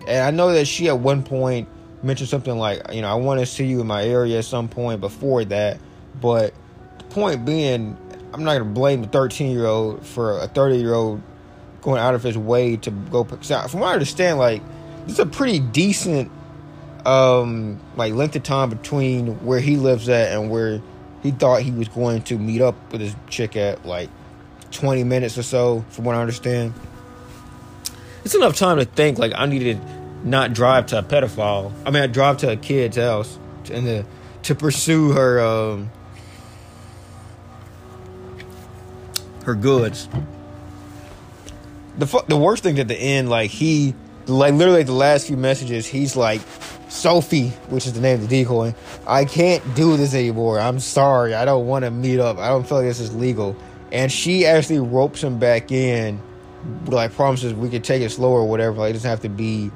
and 0.06 0.22
I 0.22 0.30
know 0.30 0.52
that 0.52 0.66
she 0.66 0.88
at 0.88 0.98
one 0.98 1.22
point 1.22 1.68
mentioned 2.02 2.28
something 2.28 2.56
like, 2.56 2.92
you 2.92 3.02
know, 3.02 3.08
I 3.08 3.14
want 3.14 3.40
to 3.40 3.46
see 3.46 3.66
you 3.66 3.80
in 3.80 3.86
my 3.86 4.04
area 4.04 4.38
at 4.38 4.44
some 4.44 4.68
point 4.68 5.00
before 5.00 5.44
that. 5.46 5.78
But 6.20 6.54
the 6.98 7.04
point 7.04 7.44
being, 7.44 7.96
I'm 8.32 8.44
not 8.44 8.54
going 8.54 8.68
to 8.68 8.74
blame 8.74 9.02
the 9.02 9.08
13 9.08 9.50
year 9.50 9.66
old 9.66 10.06
for 10.06 10.38
a 10.38 10.46
30 10.46 10.76
year 10.76 10.94
old 10.94 11.20
going 11.86 11.98
out 12.00 12.14
of 12.14 12.22
his 12.22 12.36
way 12.36 12.76
to 12.76 12.90
go. 12.90 13.24
From 13.24 13.80
what 13.80 13.88
I 13.88 13.92
understand, 13.94 14.38
like, 14.38 14.60
it's 15.08 15.18
a 15.18 15.24
pretty 15.24 15.58
decent 15.58 16.30
um 17.06 17.80
like 17.94 18.12
length 18.12 18.34
of 18.34 18.42
time 18.42 18.68
between 18.68 19.44
where 19.46 19.60
he 19.60 19.76
lives 19.76 20.08
at 20.08 20.32
and 20.32 20.50
where 20.50 20.82
he 21.22 21.30
thought 21.30 21.62
he 21.62 21.70
was 21.70 21.86
going 21.86 22.20
to 22.20 22.36
meet 22.36 22.60
up 22.60 22.74
with 22.90 23.00
his 23.00 23.14
chick 23.28 23.56
at 23.56 23.86
like 23.86 24.10
20 24.72 25.04
minutes 25.04 25.38
or 25.38 25.44
so 25.44 25.84
from 25.88 26.04
what 26.04 26.16
i 26.16 26.20
understand 26.20 26.74
it's 28.24 28.34
enough 28.34 28.56
time 28.56 28.78
to 28.78 28.84
think 28.84 29.18
like 29.18 29.30
i 29.36 29.46
needed 29.46 29.80
not 30.26 30.52
drive 30.52 30.86
to 30.86 30.98
a 30.98 31.02
pedophile. 31.02 31.72
I 31.84 31.90
mean, 31.90 32.02
I 32.02 32.06
drive 32.06 32.38
to 32.38 32.50
a 32.50 32.56
kid's 32.56 32.96
house 32.96 33.38
and 33.70 33.86
to, 33.86 34.04
to 34.42 34.54
pursue 34.54 35.12
her 35.12 35.40
um, 35.40 35.90
her 39.44 39.54
goods. 39.54 40.08
The 41.98 42.06
fu- 42.06 42.26
the 42.28 42.36
worst 42.36 42.62
thing 42.62 42.78
at 42.78 42.88
the 42.88 42.96
end, 42.96 43.30
like 43.30 43.50
he, 43.50 43.94
like 44.26 44.54
literally 44.54 44.82
the 44.82 44.92
last 44.92 45.26
few 45.26 45.36
messages, 45.36 45.86
he's 45.86 46.16
like, 46.16 46.40
Sophie, 46.88 47.48
which 47.68 47.86
is 47.86 47.94
the 47.94 48.00
name 48.00 48.20
of 48.20 48.28
the 48.28 48.44
decoy. 48.44 48.74
I 49.06 49.24
can't 49.24 49.62
do 49.74 49.96
this 49.96 50.14
anymore. 50.14 50.60
I'm 50.60 50.78
sorry. 50.78 51.34
I 51.34 51.44
don't 51.44 51.66
want 51.66 51.84
to 51.84 51.90
meet 51.90 52.20
up. 52.20 52.38
I 52.38 52.48
don't 52.48 52.66
feel 52.66 52.78
like 52.78 52.86
this 52.86 53.00
is 53.00 53.14
legal. 53.14 53.56
And 53.92 54.10
she 54.10 54.46
actually 54.46 54.80
ropes 54.80 55.22
him 55.22 55.38
back 55.38 55.72
in, 55.72 56.20
like 56.86 57.12
promises 57.12 57.54
we 57.54 57.68
could 57.68 57.84
take 57.84 58.02
it 58.02 58.10
slow 58.10 58.30
or 58.30 58.48
whatever. 58.48 58.78
Like 58.78 58.90
it 58.90 58.94
doesn't 58.94 59.08
have 59.08 59.20
to 59.20 59.28
be 59.28 59.70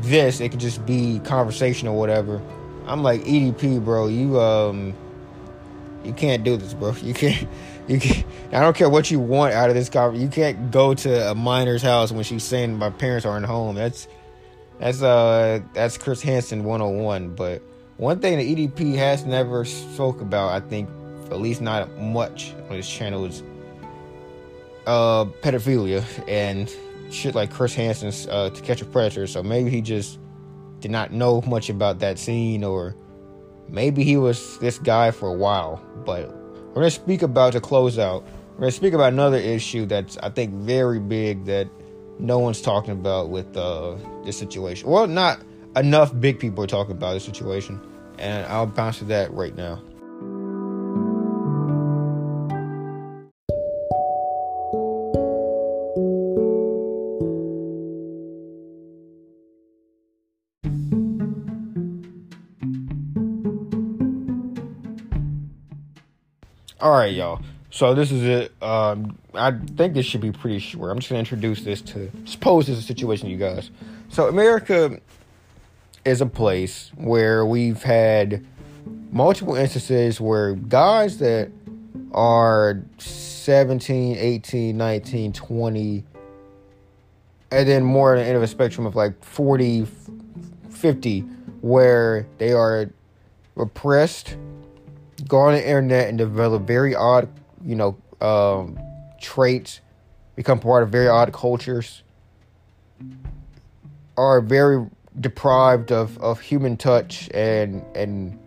this, 0.00 0.40
it 0.40 0.50
could 0.50 0.60
just 0.60 0.84
be 0.84 1.20
conversation 1.20 1.88
or 1.88 1.96
whatever. 1.96 2.42
I'm 2.86 3.02
like 3.02 3.22
EDP, 3.22 3.84
bro. 3.84 4.08
You 4.08 4.40
um, 4.40 4.94
you 6.04 6.12
can't 6.12 6.44
do 6.44 6.56
this, 6.56 6.74
bro. 6.74 6.94
You 7.02 7.14
can't. 7.14 7.48
You 7.88 7.98
can't. 7.98 8.24
I 8.52 8.60
don't 8.60 8.76
care 8.76 8.88
what 8.88 9.10
you 9.10 9.18
want 9.18 9.54
out 9.54 9.68
of 9.68 9.74
this 9.74 9.88
conversation. 9.88 10.24
You 10.24 10.32
can't 10.32 10.70
go 10.70 10.94
to 10.94 11.32
a 11.32 11.34
minor's 11.34 11.82
house 11.82 12.12
when 12.12 12.22
she's 12.22 12.44
saying 12.44 12.78
my 12.78 12.90
parents 12.90 13.26
aren't 13.26 13.44
home. 13.44 13.74
That's 13.74 14.06
that's 14.78 15.02
uh 15.02 15.58
that's 15.74 15.98
Chris 15.98 16.22
Hansen 16.22 16.62
101. 16.62 17.34
But 17.34 17.60
one 17.96 18.20
thing 18.20 18.38
the 18.38 18.68
EDP 18.68 18.94
has 18.94 19.24
never 19.26 19.64
spoke 19.64 20.20
about, 20.20 20.52
I 20.52 20.60
think, 20.60 20.88
at 21.32 21.40
least 21.40 21.60
not 21.60 21.98
much 21.98 22.54
on 22.70 22.76
his 22.76 22.88
channel, 22.88 23.24
is 23.24 23.42
uh 24.86 25.24
pedophilia 25.42 26.04
and 26.28 26.72
shit 27.12 27.34
like 27.34 27.50
Chris 27.50 27.74
Hansen's 27.74 28.26
uh, 28.28 28.50
To 28.50 28.62
Catch 28.62 28.80
a 28.82 28.84
Predator. 28.84 29.26
So 29.26 29.42
maybe 29.42 29.70
he 29.70 29.80
just 29.80 30.20
did 30.80 30.90
not 30.90 31.12
know 31.12 31.42
much 31.42 31.68
about 31.68 31.98
that 31.98 32.18
scene, 32.18 32.64
or 32.64 32.96
maybe 33.72 34.04
he 34.04 34.16
was 34.16 34.58
this 34.58 34.78
guy 34.78 35.10
for 35.10 35.28
a 35.28 35.32
while. 35.32 35.82
But 36.04 36.32
we're 36.68 36.74
gonna 36.74 36.90
speak 36.90 37.22
about 37.22 37.54
to 37.54 37.60
close 37.60 37.98
out. 37.98 38.22
We're 38.54 38.60
gonna 38.60 38.72
speak 38.72 38.94
about 38.94 39.12
another 39.12 39.38
issue 39.38 39.86
that's 39.86 40.16
I 40.18 40.30
think 40.30 40.52
very 40.54 41.00
big 41.00 41.46
that 41.46 41.68
no 42.20 42.38
one's 42.38 42.60
talking 42.60 42.92
about 42.92 43.30
with 43.30 43.56
uh, 43.56 43.96
this 44.24 44.36
situation. 44.36 44.88
Well, 44.88 45.08
not 45.08 45.40
enough 45.74 46.18
big 46.20 46.38
people 46.38 46.62
are 46.62 46.68
talking 46.68 46.92
about 46.92 47.14
this 47.14 47.24
situation, 47.24 47.80
and 48.18 48.46
I'll 48.46 48.66
bounce 48.66 48.98
to 48.98 49.04
that 49.06 49.32
right 49.32 49.56
now. 49.56 49.82
All 66.92 66.98
right, 66.98 67.14
y'all. 67.14 67.40
So 67.70 67.94
this 67.94 68.12
is 68.12 68.22
it. 68.22 68.52
Um, 68.62 69.16
I 69.32 69.52
think 69.52 69.94
this 69.94 70.04
should 70.04 70.20
be 70.20 70.30
pretty 70.30 70.58
short. 70.58 70.90
I'm 70.90 70.98
just 70.98 71.08
gonna 71.08 71.20
introduce 71.20 71.62
this 71.62 71.80
to 71.80 72.10
suppose 72.26 72.66
this 72.66 72.76
is 72.76 72.84
a 72.84 72.86
situation, 72.86 73.30
you 73.30 73.38
guys. 73.38 73.70
So 74.10 74.28
America 74.28 75.00
is 76.04 76.20
a 76.20 76.26
place 76.26 76.92
where 76.96 77.46
we've 77.46 77.82
had 77.82 78.44
multiple 79.10 79.54
instances 79.54 80.20
where 80.20 80.52
guys 80.52 81.16
that 81.16 81.50
are 82.12 82.82
17, 82.98 84.18
18, 84.18 84.76
19, 84.76 85.32
20, 85.32 86.04
and 87.52 87.68
then 87.68 87.84
more 87.84 88.16
at 88.16 88.18
the 88.18 88.26
end 88.26 88.36
of 88.36 88.42
a 88.42 88.46
spectrum 88.46 88.84
of 88.84 88.94
like 88.94 89.24
40, 89.24 89.86
50, 90.68 91.20
where 91.62 92.26
they 92.36 92.52
are 92.52 92.90
repressed, 93.54 94.36
go 95.28 95.38
on 95.38 95.54
the 95.54 95.66
internet 95.66 96.08
and 96.08 96.18
develop 96.18 96.62
very 96.62 96.94
odd, 96.94 97.28
you 97.64 97.76
know, 97.76 97.96
um, 98.20 98.78
traits, 99.20 99.80
become 100.36 100.58
part 100.58 100.82
of 100.82 100.90
very 100.90 101.08
odd 101.08 101.32
cultures, 101.32 102.02
are 104.16 104.40
very 104.40 104.86
deprived 105.18 105.92
of, 105.92 106.18
of 106.18 106.40
human 106.40 106.76
touch 106.76 107.28
and 107.34 107.84
and 107.94 108.38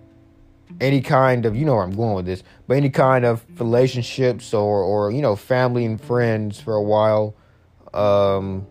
any 0.82 1.01
kind 1.01 1.46
of 1.46 1.55
you 1.55 1.65
know 1.65 1.75
where 1.75 1.84
I'm 1.84 1.96
going 1.96 2.15
with 2.15 2.25
this, 2.25 2.44
but 2.67 2.77
any 2.77 2.89
kind 2.89 3.25
of 3.25 3.46
relationships 3.60 4.53
or 4.53 4.82
or 4.82 5.12
you 5.12 5.22
know 5.22 5.36
family 5.36 5.86
and 5.86 6.00
friends 6.00 6.60
for 6.60 6.75
a 6.75 6.82
while, 6.82 7.36
um, 7.94 8.67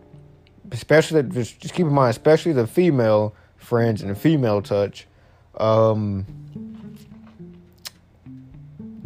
especially 0.71 1.23
just 1.23 1.59
just 1.59 1.73
keep 1.73 1.85
in 1.85 1.93
mind, 1.93 2.11
especially 2.11 2.53
the 2.53 2.67
female 2.67 3.33
friends 3.57 4.01
and 4.01 4.11
the 4.11 4.15
female 4.15 4.61
touch, 4.61 5.07
um, 5.57 6.25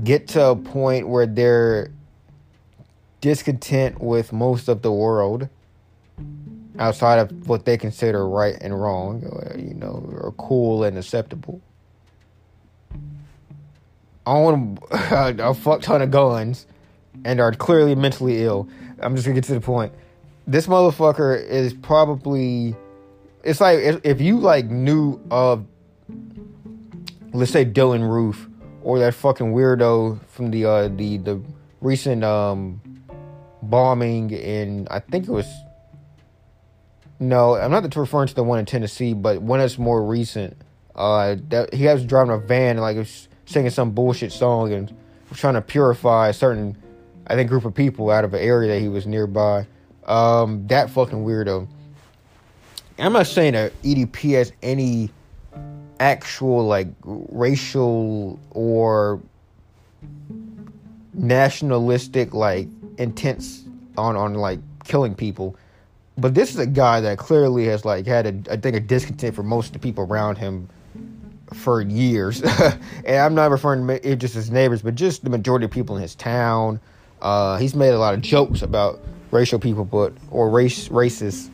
get 0.03 0.27
to 0.29 0.49
a 0.49 0.55
point 0.55 1.07
where 1.07 1.25
they're 1.25 1.91
discontent 3.21 4.01
with 4.01 4.31
most 4.31 4.67
of 4.67 4.81
the 4.81 4.91
world 4.91 5.49
outside 6.77 7.19
of 7.19 7.47
what 7.47 7.65
they 7.65 7.77
consider 7.77 8.27
right 8.27 8.57
and 8.61 8.79
wrong, 8.79 9.23
or, 9.25 9.57
you 9.57 9.73
know, 9.73 10.09
or 10.21 10.33
cool 10.37 10.83
and 10.83 10.97
acceptable. 10.97 11.61
Own 14.25 14.77
a 14.91 15.53
fuck 15.53 15.81
ton 15.81 16.01
of 16.01 16.11
guns 16.11 16.65
and 17.25 17.41
are 17.41 17.51
clearly 17.51 17.95
mentally 17.95 18.43
ill. 18.43 18.69
I'm 18.99 19.15
just 19.15 19.25
gonna 19.25 19.35
get 19.35 19.43
to 19.45 19.53
the 19.53 19.61
point. 19.61 19.93
This 20.47 20.67
motherfucker 20.67 21.41
is 21.45 21.73
probably. 21.73 22.75
It's 23.43 23.61
like 23.61 23.79
if 24.03 24.19
you 24.19 24.37
like 24.37 24.65
knew 24.65 25.19
of, 25.31 25.65
let's 27.33 27.51
say 27.51 27.65
Dylann 27.65 28.09
Roof 28.09 28.49
or 28.83 28.99
that 28.99 29.13
fucking 29.13 29.53
weirdo 29.53 30.19
from 30.27 30.51
the 30.51 30.65
uh, 30.65 30.87
the 30.89 31.17
the 31.17 31.41
recent 31.81 32.23
um, 32.23 32.81
bombing 33.61 34.31
in 34.31 34.87
I 34.89 34.99
think 34.99 35.27
it 35.27 35.31
was 35.31 35.47
no, 37.19 37.55
I'm 37.55 37.71
not 37.71 37.93
referring 37.95 38.29
to 38.29 38.35
the 38.35 38.43
one 38.43 38.59
in 38.59 38.65
Tennessee, 38.65 39.13
but 39.13 39.41
one 39.41 39.59
that's 39.59 39.77
more 39.77 40.03
recent. 40.03 40.57
Uh, 40.95 41.35
that 41.49 41.73
he 41.73 41.85
was 41.85 42.05
driving 42.05 42.33
a 42.33 42.37
van 42.37 42.77
and 42.77 42.81
like 42.81 43.05
singing 43.45 43.69
some 43.69 43.91
bullshit 43.91 44.31
song 44.31 44.71
and 44.71 44.95
trying 45.33 45.53
to 45.53 45.61
purify 45.61 46.29
a 46.29 46.33
certain, 46.33 46.77
I 47.27 47.35
think, 47.35 47.49
group 47.49 47.65
of 47.65 47.73
people 47.73 48.09
out 48.09 48.23
of 48.23 48.33
an 48.33 48.39
area 48.39 48.73
that 48.73 48.79
he 48.79 48.87
was 48.87 49.05
nearby. 49.05 49.67
Um, 50.05 50.65
that 50.67 50.89
fucking 50.89 51.23
weirdo. 51.25 51.67
I'm 52.97 53.13
not 53.13 53.27
saying 53.27 53.53
that 53.53 53.79
EDP 53.81 54.33
has 54.33 54.51
any 54.61 55.11
actual 55.99 56.65
like 56.65 56.87
racial 57.03 58.39
or 58.51 59.21
nationalistic 61.13 62.33
like 62.33 62.67
intents 62.97 63.65
on 63.97 64.15
on 64.15 64.33
like 64.35 64.59
killing 64.85 65.13
people 65.13 65.57
but 66.17 66.33
this 66.33 66.51
is 66.51 66.59
a 66.59 66.67
guy 66.67 66.99
that 67.01 67.17
clearly 67.17 67.65
has 67.65 67.85
like 67.85 68.05
had 68.05 68.25
a 68.25 68.53
I 68.53 68.57
think 68.57 68.75
a 68.75 68.79
discontent 68.79 69.35
for 69.35 69.43
most 69.43 69.67
of 69.67 69.73
the 69.73 69.79
people 69.79 70.03
around 70.03 70.37
him 70.37 70.69
for 71.53 71.81
years. 71.81 72.41
and 73.05 73.15
I'm 73.15 73.35
not 73.35 73.51
referring 73.51 73.87
to 73.87 74.15
just 74.15 74.33
his 74.33 74.51
neighbors, 74.51 74.81
but 74.81 74.95
just 74.95 75.23
the 75.23 75.29
majority 75.29 75.65
of 75.65 75.71
people 75.71 75.95
in 75.95 76.01
his 76.01 76.15
town. 76.15 76.79
Uh, 77.21 77.57
he's 77.57 77.75
made 77.75 77.89
a 77.89 77.99
lot 77.99 78.13
of 78.13 78.21
jokes 78.21 78.61
about 78.61 78.99
racial 79.31 79.59
people, 79.59 79.85
but 79.85 80.13
or 80.31 80.49
race 80.49 80.89
racist. 80.89 81.49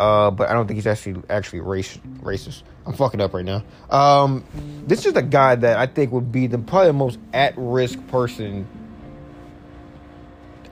Uh, 0.00 0.30
but 0.30 0.48
I 0.48 0.54
don't 0.54 0.66
think 0.66 0.78
he's 0.78 0.86
actually 0.86 1.22
actually 1.28 1.60
race 1.60 1.98
racist. 2.22 2.62
I'm 2.86 2.94
fucking 2.94 3.20
up 3.20 3.34
right 3.34 3.44
now. 3.44 3.62
Um, 3.90 4.42
this 4.86 5.04
is 5.04 5.14
a 5.14 5.20
guy 5.20 5.56
that 5.56 5.76
I 5.76 5.86
think 5.86 6.10
would 6.12 6.32
be 6.32 6.46
the 6.46 6.56
probably 6.56 6.86
the 6.86 6.94
most 6.94 7.18
at 7.34 7.52
risk 7.58 7.98
person 8.06 8.66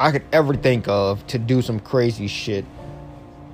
I 0.00 0.12
could 0.12 0.24
ever 0.32 0.54
think 0.54 0.88
of 0.88 1.26
to 1.26 1.38
do 1.38 1.60
some 1.60 1.78
crazy 1.78 2.26
shit 2.26 2.64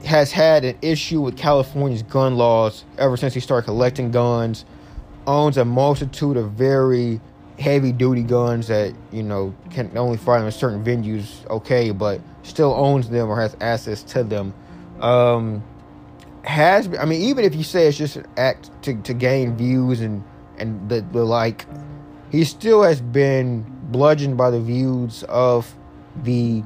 has 0.05 0.31
had 0.31 0.65
an 0.65 0.79
issue 0.81 1.21
with 1.21 1.37
California's 1.37 2.05
gun 2.05 2.37
laws 2.37 2.85
ever 2.97 3.17
since 3.17 3.35
he 3.35 3.41
started 3.41 3.65
collecting 3.65 4.13
guns. 4.13 4.65
Owns 5.27 5.57
a 5.57 5.65
multitude 5.65 6.37
of 6.37 6.53
very 6.53 7.21
heavy 7.59 7.91
duty 7.91 8.23
guns 8.23 8.69
that 8.69 8.95
you 9.11 9.25
know 9.25 9.53
can 9.73 9.91
only 9.99 10.19
fire 10.19 10.45
in 10.45 10.53
certain 10.53 10.85
venues. 10.85 11.45
Okay, 11.51 11.91
but 11.91 12.21
still 12.45 12.73
owns 12.75 13.09
them 13.09 13.29
or 13.29 13.41
has 13.41 13.57
access 13.61 14.05
to 14.05 14.23
them. 14.23 14.55
Um, 15.01 15.63
has 16.43 16.89
I 16.99 17.05
mean, 17.05 17.23
even 17.23 17.45
if 17.45 17.55
you 17.55 17.65
say 17.65 17.89
it's 17.89 17.97
just 17.97 18.17
an 18.17 18.27
act 18.37 18.71
to, 18.83 18.95
to 19.03 19.15
gain 19.15 19.57
views 19.57 20.01
and 20.01 20.23
and 20.57 20.89
the, 20.89 21.01
the 21.01 21.25
like, 21.25 21.67
he 22.31 22.45
still 22.45 22.83
has 22.83 23.01
been 23.01 23.65
bludgeoned 23.91 24.37
by 24.37 24.51
the 24.51 24.61
views 24.61 25.25
of 25.25 25.75
the 26.23 26.63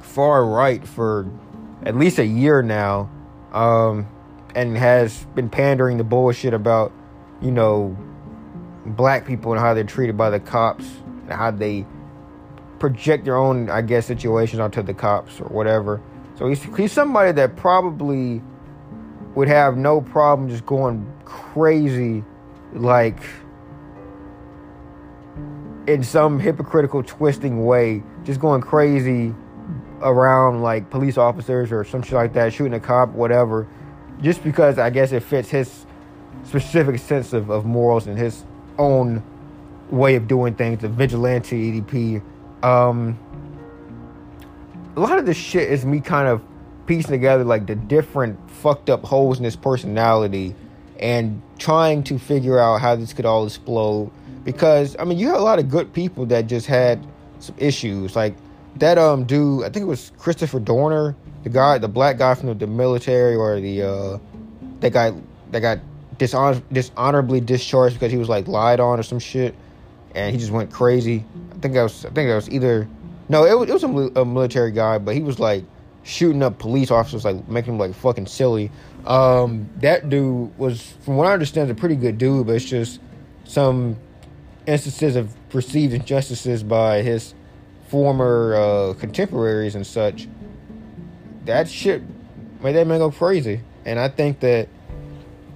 far 0.00 0.44
right 0.44 0.86
for 0.86 1.30
at 1.84 1.96
least 1.96 2.18
a 2.18 2.26
year 2.26 2.62
now, 2.62 3.10
um, 3.52 4.06
and 4.54 4.76
has 4.76 5.24
been 5.34 5.48
pandering 5.48 5.96
the 5.98 6.04
bullshit 6.04 6.54
about, 6.54 6.92
you 7.40 7.50
know, 7.50 7.96
black 8.84 9.26
people 9.26 9.52
and 9.52 9.60
how 9.60 9.74
they're 9.74 9.84
treated 9.84 10.16
by 10.16 10.30
the 10.30 10.40
cops 10.40 10.84
and 11.22 11.32
how 11.32 11.50
they 11.50 11.86
project 12.78 13.24
their 13.24 13.36
own, 13.36 13.70
I 13.70 13.82
guess, 13.82 14.06
situations 14.06 14.60
onto 14.60 14.82
the 14.82 14.94
cops 14.94 15.40
or 15.40 15.48
whatever. 15.48 16.00
So 16.42 16.48
he's 16.48 16.62
he's 16.76 16.90
somebody 16.90 17.30
that 17.30 17.54
probably 17.54 18.42
would 19.36 19.46
have 19.46 19.76
no 19.76 20.00
problem 20.00 20.48
just 20.48 20.66
going 20.66 21.06
crazy, 21.24 22.24
like 22.72 23.22
in 25.86 26.02
some 26.02 26.40
hypocritical, 26.40 27.04
twisting 27.04 27.64
way, 27.64 28.02
just 28.24 28.40
going 28.40 28.60
crazy 28.60 29.32
around 30.00 30.62
like 30.62 30.90
police 30.90 31.16
officers 31.16 31.70
or 31.70 31.84
some 31.84 32.02
shit 32.02 32.14
like 32.14 32.32
that, 32.32 32.52
shooting 32.52 32.74
a 32.74 32.80
cop, 32.80 33.10
whatever, 33.10 33.68
just 34.20 34.42
because 34.42 34.80
I 34.80 34.90
guess 34.90 35.12
it 35.12 35.22
fits 35.22 35.48
his 35.48 35.86
specific 36.42 36.98
sense 36.98 37.32
of, 37.32 37.50
of 37.50 37.64
morals 37.64 38.08
and 38.08 38.18
his 38.18 38.44
own 38.78 39.22
way 39.92 40.16
of 40.16 40.26
doing 40.26 40.56
things, 40.56 40.80
the 40.80 40.88
vigilante 40.88 41.80
EDP. 41.80 42.20
Um, 42.64 43.16
a 44.96 45.00
lot 45.00 45.18
of 45.18 45.26
this 45.26 45.36
shit 45.36 45.70
is 45.70 45.84
me 45.84 46.00
kind 46.00 46.28
of 46.28 46.42
piecing 46.86 47.10
together 47.10 47.44
like 47.44 47.66
the 47.66 47.74
different 47.74 48.38
fucked 48.50 48.90
up 48.90 49.04
holes 49.04 49.38
in 49.38 49.44
his 49.44 49.56
personality 49.56 50.54
and 51.00 51.42
trying 51.58 52.02
to 52.04 52.18
figure 52.18 52.58
out 52.58 52.80
how 52.80 52.94
this 52.96 53.12
could 53.12 53.24
all 53.24 53.46
explode. 53.46 54.10
Because 54.44 54.96
I 54.98 55.04
mean, 55.04 55.18
you 55.18 55.28
have 55.28 55.36
a 55.36 55.44
lot 55.44 55.58
of 55.58 55.68
good 55.68 55.92
people 55.92 56.26
that 56.26 56.46
just 56.46 56.66
had 56.66 57.04
some 57.38 57.54
issues, 57.58 58.16
like 58.16 58.34
that 58.76 58.98
um 58.98 59.24
dude, 59.24 59.64
I 59.64 59.70
think 59.70 59.84
it 59.84 59.88
was 59.88 60.12
Christopher 60.18 60.60
Dorner, 60.60 61.14
the 61.44 61.50
guy, 61.50 61.78
the 61.78 61.88
black 61.88 62.18
guy 62.18 62.34
from 62.34 62.48
the, 62.48 62.54
the 62.54 62.66
military, 62.66 63.34
or 63.34 63.60
the 63.60 63.82
uh, 63.82 64.18
that 64.80 64.92
guy 64.92 65.12
that 65.50 65.60
got 65.60 65.78
dishonor- 66.18 66.62
dishonorably 66.72 67.40
discharged 67.40 67.94
because 67.94 68.12
he 68.12 68.18
was 68.18 68.28
like 68.28 68.48
lied 68.48 68.80
on 68.80 68.98
or 68.98 69.02
some 69.02 69.18
shit, 69.18 69.54
and 70.14 70.32
he 70.32 70.38
just 70.38 70.52
went 70.52 70.70
crazy. 70.72 71.24
I 71.50 71.58
think 71.58 71.74
that 71.74 71.82
was 71.82 72.04
I 72.04 72.10
think 72.10 72.28
that 72.28 72.34
was 72.34 72.50
either 72.50 72.88
no, 73.28 73.44
it 73.44 73.58
was, 73.58 73.68
it 73.68 73.72
was 73.72 73.84
a, 73.84 74.20
a 74.20 74.24
military 74.24 74.72
guy, 74.72 74.98
but 74.98 75.14
he 75.14 75.22
was 75.22 75.38
like 75.38 75.64
shooting 76.02 76.42
up 76.42 76.58
police 76.58 76.90
officers, 76.90 77.24
like 77.24 77.48
making 77.48 77.72
them 77.72 77.78
like 77.78 77.94
fucking 77.94 78.26
silly. 78.26 78.70
Um, 79.06 79.68
that 79.76 80.08
dude 80.08 80.56
was, 80.58 80.94
from 81.04 81.16
what 81.16 81.26
I 81.26 81.32
understand, 81.32 81.70
a 81.70 81.74
pretty 81.74 81.96
good 81.96 82.18
dude, 82.18 82.46
but 82.46 82.56
it's 82.56 82.64
just 82.64 83.00
some 83.44 83.96
instances 84.66 85.16
of 85.16 85.34
perceived 85.50 85.92
injustices 85.92 86.62
by 86.62 87.02
his 87.02 87.34
former 87.88 88.54
uh, 88.54 88.94
contemporaries 88.94 89.74
and 89.74 89.86
such, 89.86 90.28
that 91.44 91.68
shit 91.68 92.02
made 92.62 92.72
that 92.72 92.86
man 92.86 92.98
go 92.98 93.10
crazy. 93.10 93.60
And 93.84 93.98
I 93.98 94.08
think 94.08 94.40
that 94.40 94.68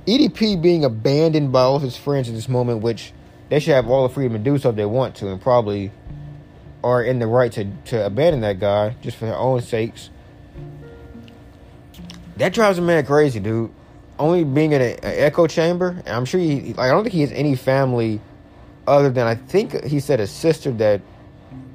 EDP 0.07 0.61
being 0.61 0.85
abandoned 0.85 1.53
by 1.53 1.63
all 1.63 1.77
of 1.77 1.83
his 1.83 1.97
friends 1.97 2.29
at 2.29 2.35
this 2.35 2.49
moment, 2.49 2.83
which 2.83 3.13
they 3.49 3.61
should 3.61 3.75
have 3.75 3.89
all 3.89 4.07
the 4.07 4.13
freedom 4.13 4.33
to 4.33 4.39
do 4.39 4.59
so 4.59 4.71
if 4.71 4.77
they 4.77 4.85
want 4.85 5.15
to, 5.17 5.31
and 5.31 5.41
probably 5.41 5.93
are 6.87 7.03
in 7.03 7.19
the 7.19 7.27
right 7.27 7.51
to, 7.51 7.65
to 7.87 8.07
abandon 8.07 8.43
that 8.43 8.61
guy 8.61 8.95
just 9.03 9.17
for 9.17 9.27
their 9.27 9.37
own 9.37 9.61
sakes. 9.61 10.09
That 12.37 12.55
drives 12.55 12.79
a 12.79 12.83
man 12.83 13.05
crazy, 13.05 13.41
dude. 13.41 13.73
Only 14.21 14.45
being 14.45 14.71
in 14.71 14.81
an 14.81 14.99
echo 15.03 15.49
chamber, 15.49 16.01
I'm 16.07 16.25
sure 16.25 16.39
he, 16.39 16.75
like, 16.75 16.79
I 16.79 16.91
don't 16.91 17.03
think 17.03 17.13
he 17.13 17.23
has 17.23 17.33
any 17.33 17.57
family 17.57 18.21
other 18.87 19.11
than 19.11 19.27
I 19.27 19.35
think 19.35 19.83
he 19.85 19.99
said 19.99 20.21
a 20.21 20.29
sister 20.29 20.71
that 20.73 21.01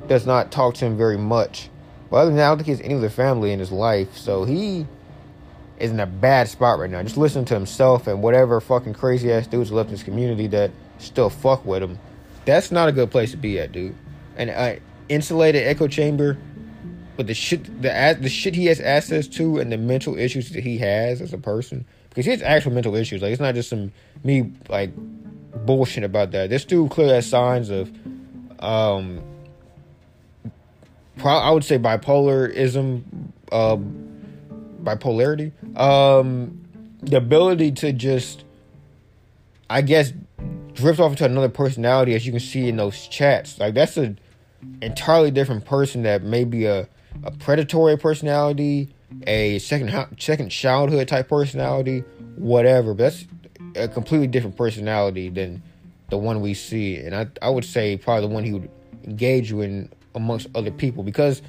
does 0.07 0.25
not 0.25 0.49
talk 0.49 0.75
to 0.75 0.85
him 0.85 0.95
very 0.95 1.17
much. 1.17 1.69
But 2.09 2.17
other 2.17 2.29
than 2.29 2.37
that, 2.37 2.45
I 2.45 2.47
don't 2.49 2.57
think 2.59 2.67
he 2.67 2.71
has 2.71 2.81
any 2.81 2.93
other 2.93 3.09
family 3.09 3.51
in 3.51 3.59
his 3.59 3.71
life. 3.71 4.15
So 4.15 4.45
he 4.45 4.87
is 5.77 5.91
in 5.91 5.99
a 5.99 6.05
bad 6.05 6.47
spot 6.47 6.79
right 6.79 6.89
now. 6.89 7.03
Just 7.03 7.17
listen 7.17 7.43
to 7.45 7.53
himself 7.53 8.07
and 8.07 8.23
whatever 8.23 8.61
fucking 8.61 8.93
crazy 8.93 9.29
ass 9.31 9.45
dudes 9.45 9.73
left 9.73 9.87
in 9.87 9.91
his 9.91 10.03
community 10.03 10.47
that 10.47 10.71
still 10.99 11.29
fuck 11.29 11.65
with 11.65 11.83
him. 11.83 11.99
That's 12.45 12.71
not 12.71 12.87
a 12.87 12.93
good 12.93 13.11
place 13.11 13.31
to 13.31 13.37
be 13.37 13.59
at, 13.59 13.73
dude. 13.73 13.95
And 14.37 14.49
uh, 14.49 14.75
insulated 15.11 15.67
echo 15.67 15.87
chamber, 15.87 16.37
but 17.17 17.27
the 17.27 17.33
shit, 17.33 17.65
the 17.81 18.17
the 18.19 18.29
shit 18.29 18.55
he 18.55 18.65
has 18.67 18.79
access 18.79 19.27
to, 19.27 19.59
and 19.59 19.71
the 19.71 19.77
mental 19.77 20.17
issues 20.17 20.49
that 20.51 20.63
he 20.63 20.77
has 20.77 21.21
as 21.21 21.33
a 21.33 21.37
person, 21.37 21.85
because 22.09 22.25
he 22.25 22.31
has 22.31 22.41
actual 22.41 22.71
mental 22.71 22.95
issues. 22.95 23.21
Like 23.21 23.31
it's 23.31 23.41
not 23.41 23.53
just 23.53 23.69
some 23.69 23.91
me 24.23 24.51
like 24.69 24.91
bullshit 25.65 26.03
about 26.03 26.31
that. 26.31 26.49
This 26.49 26.65
dude 26.65 26.89
clearly 26.89 27.13
has 27.13 27.27
signs 27.27 27.69
of, 27.69 27.91
um, 28.59 29.21
I 31.23 31.51
would 31.51 31.65
say 31.65 31.77
bipolarism, 31.77 33.03
uh, 33.51 33.77
bipolarity, 34.81 35.51
um, 35.77 36.61
the 37.01 37.17
ability 37.17 37.73
to 37.73 37.91
just, 37.91 38.45
I 39.69 39.81
guess, 39.81 40.13
drift 40.73 40.99
off 40.99 41.11
into 41.11 41.25
another 41.25 41.49
personality, 41.49 42.15
as 42.15 42.25
you 42.25 42.31
can 42.31 42.39
see 42.39 42.69
in 42.69 42.77
those 42.77 43.07
chats. 43.07 43.59
Like 43.59 43.73
that's 43.73 43.97
a 43.97 44.15
entirely 44.81 45.31
different 45.31 45.65
person 45.65 46.03
that 46.03 46.23
may 46.23 46.43
be 46.43 46.65
a 46.65 46.87
a 47.23 47.31
predatory 47.31 47.97
personality, 47.97 48.89
a 49.27 49.59
second 49.59 50.17
second 50.19 50.49
childhood 50.49 51.07
type 51.07 51.29
personality, 51.29 52.03
whatever. 52.35 52.93
But 52.93 53.03
that's 53.03 53.25
a 53.75 53.87
completely 53.87 54.27
different 54.27 54.55
personality 54.57 55.29
than 55.29 55.61
the 56.09 56.17
one 56.17 56.41
we 56.41 56.53
see, 56.53 56.97
and 56.97 57.15
I 57.15 57.27
I 57.41 57.49
would 57.49 57.65
say 57.65 57.97
probably 57.97 58.27
the 58.27 58.33
one 58.33 58.43
he 58.43 58.53
would 58.53 58.69
engage 59.03 59.49
you 59.49 59.61
in 59.61 59.89
amongst 60.13 60.47
other 60.55 60.71
people 60.71 61.03
because 61.03 61.41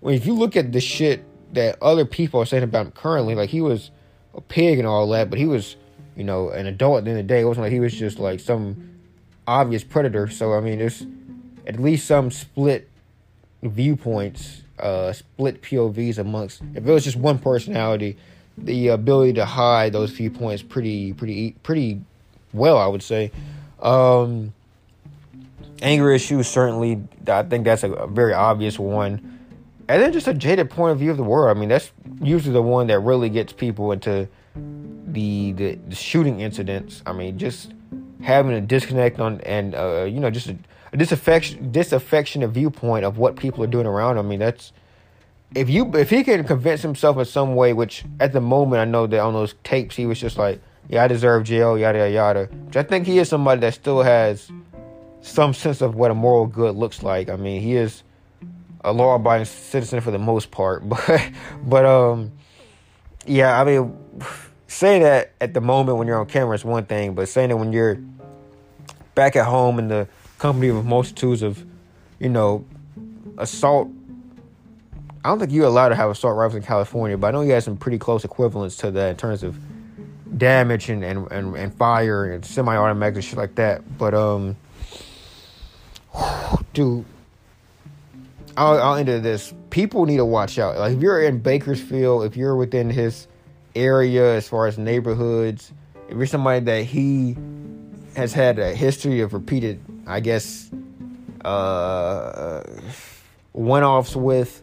when 0.00 0.14
if 0.14 0.26
you 0.26 0.34
look 0.34 0.56
at 0.56 0.72
the 0.72 0.80
shit 0.80 1.24
that 1.54 1.76
other 1.82 2.04
people 2.04 2.40
are 2.40 2.46
saying 2.46 2.62
about 2.62 2.86
him 2.86 2.92
currently, 2.92 3.34
like 3.34 3.50
he 3.50 3.60
was 3.60 3.90
a 4.34 4.40
pig 4.40 4.78
and 4.78 4.86
all 4.86 5.08
that, 5.10 5.30
but 5.30 5.38
he 5.38 5.46
was 5.46 5.76
you 6.16 6.24
know 6.24 6.50
an 6.50 6.66
adult 6.66 6.98
at 6.98 7.04
the 7.04 7.10
end 7.10 7.20
of 7.20 7.26
the 7.26 7.28
day. 7.28 7.40
It 7.40 7.44
wasn't 7.44 7.64
like 7.64 7.72
he 7.72 7.80
was 7.80 7.94
just 7.94 8.18
like 8.18 8.40
some 8.40 8.90
obvious 9.46 9.84
predator. 9.84 10.28
So 10.28 10.54
I 10.54 10.60
mean, 10.60 10.78
there's 10.78 11.04
at 11.70 11.80
least 11.80 12.06
some 12.06 12.32
split 12.32 12.88
viewpoints, 13.62 14.62
uh, 14.80 15.12
split 15.12 15.62
POVs 15.62 16.18
amongst. 16.18 16.62
If 16.74 16.84
it 16.84 16.92
was 16.92 17.04
just 17.04 17.16
one 17.16 17.38
personality, 17.38 18.16
the 18.58 18.88
ability 18.88 19.34
to 19.34 19.44
hide 19.44 19.92
those 19.92 20.10
viewpoints 20.10 20.64
pretty, 20.64 21.12
pretty, 21.12 21.52
pretty 21.62 22.00
well, 22.52 22.76
I 22.76 22.88
would 22.88 23.04
say. 23.04 23.30
Um, 23.80 24.52
anger 25.80 26.10
issues 26.10 26.48
certainly. 26.48 27.04
I 27.28 27.44
think 27.44 27.64
that's 27.64 27.84
a, 27.84 27.92
a 27.92 28.08
very 28.08 28.34
obvious 28.34 28.76
one. 28.76 29.38
And 29.88 30.02
then 30.02 30.12
just 30.12 30.26
a 30.26 30.34
jaded 30.34 30.70
point 30.70 30.92
of 30.92 30.98
view 30.98 31.12
of 31.12 31.16
the 31.18 31.22
world. 31.22 31.56
I 31.56 31.58
mean, 31.58 31.68
that's 31.68 31.92
usually 32.20 32.52
the 32.52 32.62
one 32.62 32.88
that 32.88 32.98
really 32.98 33.28
gets 33.28 33.52
people 33.52 33.92
into 33.92 34.26
the 35.06 35.52
the, 35.52 35.74
the 35.88 35.94
shooting 35.94 36.40
incidents. 36.40 37.02
I 37.06 37.12
mean, 37.12 37.38
just 37.38 37.72
having 38.22 38.52
a 38.52 38.60
disconnect 38.60 39.20
on 39.20 39.40
and 39.42 39.74
uh, 39.74 40.02
you 40.02 40.20
know 40.20 40.30
just 40.30 40.48
a, 40.48 40.52
a 40.52 40.56
disaffection 40.96 41.70
disaffectionate 41.70 42.50
viewpoint 42.50 43.04
of 43.04 43.18
what 43.18 43.36
people 43.36 43.62
are 43.62 43.68
doing 43.68 43.86
around 43.86 44.18
him. 44.18 44.26
I 44.26 44.28
mean 44.28 44.38
that's 44.40 44.72
if 45.54 45.68
you 45.68 45.90
if 45.96 46.10
he 46.10 46.24
can 46.24 46.44
convince 46.44 46.82
himself 46.82 47.18
in 47.18 47.24
some 47.24 47.54
way, 47.54 47.72
which 47.72 48.04
at 48.18 48.32
the 48.32 48.40
moment 48.40 48.80
I 48.80 48.84
know 48.84 49.06
that 49.06 49.20
on 49.20 49.32
those 49.32 49.54
tapes 49.64 49.96
he 49.96 50.06
was 50.06 50.20
just 50.20 50.38
like, 50.38 50.60
yeah, 50.88 51.04
I 51.04 51.08
deserve 51.08 51.44
jail, 51.44 51.78
yada 51.78 51.98
yada 51.98 52.10
yada. 52.10 52.44
Which 52.66 52.76
I 52.76 52.82
think 52.82 53.06
he 53.06 53.18
is 53.18 53.28
somebody 53.28 53.60
that 53.62 53.74
still 53.74 54.02
has 54.02 54.50
some 55.20 55.54
sense 55.54 55.80
of 55.80 55.94
what 55.94 56.10
a 56.10 56.14
moral 56.14 56.46
good 56.46 56.76
looks 56.76 57.02
like. 57.02 57.28
I 57.28 57.36
mean, 57.36 57.60
he 57.60 57.76
is 57.76 58.02
a 58.82 58.92
law-abiding 58.92 59.44
citizen 59.44 60.00
for 60.00 60.10
the 60.10 60.18
most 60.18 60.50
part, 60.50 60.88
but 60.88 61.30
but 61.64 61.84
um, 61.84 62.32
yeah, 63.26 63.60
I 63.60 63.64
mean, 63.64 63.96
saying 64.66 65.02
that 65.02 65.32
at 65.40 65.54
the 65.54 65.60
moment 65.60 65.98
when 65.98 66.06
you're 66.06 66.18
on 66.18 66.26
camera 66.26 66.54
is 66.54 66.64
one 66.64 66.86
thing, 66.86 67.14
but 67.14 67.28
saying 67.28 67.50
it 67.50 67.58
when 67.58 67.72
you're 67.72 67.98
back 69.14 69.36
at 69.36 69.44
home 69.44 69.78
in 69.78 69.88
the 69.88 70.08
company 70.40 70.68
of 70.68 70.84
multitudes 70.86 71.42
of, 71.42 71.64
you 72.18 72.30
know, 72.30 72.64
assault. 73.38 73.88
I 75.22 75.28
don't 75.28 75.38
think 75.38 75.52
you're 75.52 75.66
allowed 75.66 75.90
to 75.90 75.94
have 75.94 76.10
assault 76.10 76.34
rifles 76.34 76.56
in 76.56 76.62
California, 76.62 77.18
but 77.18 77.28
I 77.28 77.30
know 77.32 77.42
you 77.42 77.52
have 77.52 77.62
some 77.62 77.76
pretty 77.76 77.98
close 77.98 78.24
equivalents 78.24 78.76
to 78.78 78.90
that 78.90 79.10
in 79.10 79.16
terms 79.16 79.42
of 79.42 79.58
damage 80.38 80.88
and 80.88 81.04
and, 81.04 81.30
and, 81.30 81.54
and 81.54 81.74
fire 81.74 82.32
and 82.32 82.44
semi-automatic 82.44 83.16
and 83.16 83.24
shit 83.24 83.36
like 83.36 83.54
that. 83.56 83.98
But 83.98 84.14
um, 84.14 84.56
dude, 86.72 87.04
I'll, 88.56 88.78
I'll 88.78 88.94
end 88.94 89.08
this. 89.08 89.52
People 89.68 90.06
need 90.06 90.16
to 90.16 90.24
watch 90.24 90.58
out. 90.58 90.78
Like 90.78 90.94
if 90.96 91.02
you're 91.02 91.20
in 91.20 91.40
Bakersfield, 91.40 92.24
if 92.24 92.34
you're 92.34 92.56
within 92.56 92.88
his 92.88 93.28
area 93.74 94.36
as 94.36 94.48
far 94.48 94.66
as 94.66 94.78
neighborhoods, 94.78 95.70
if 96.08 96.16
you're 96.16 96.26
somebody 96.26 96.60
that 96.64 96.84
he 96.86 97.36
has 98.16 98.32
had 98.32 98.58
a 98.58 98.74
history 98.74 99.20
of 99.20 99.34
repeated, 99.34 99.80
I 100.10 100.20
guess, 100.20 100.70
uh, 101.44 102.62
one 103.52 103.82
offs 103.82 104.16
with 104.16 104.62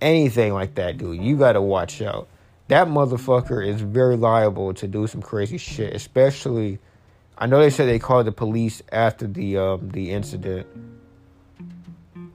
anything 0.00 0.52
like 0.52 0.74
that, 0.76 0.98
dude, 0.98 1.22
you 1.22 1.36
gotta 1.36 1.60
watch 1.60 2.02
out. 2.02 2.28
That 2.68 2.88
motherfucker 2.88 3.66
is 3.66 3.80
very 3.80 4.16
liable 4.16 4.74
to 4.74 4.88
do 4.88 5.06
some 5.06 5.22
crazy 5.22 5.58
shit, 5.58 5.94
especially. 5.94 6.78
I 7.38 7.46
know 7.46 7.60
they 7.60 7.70
said 7.70 7.88
they 7.88 7.98
called 7.98 8.26
the 8.26 8.32
police 8.32 8.82
after 8.90 9.26
the 9.26 9.58
um, 9.58 9.90
the 9.90 10.10
incident. 10.10 10.66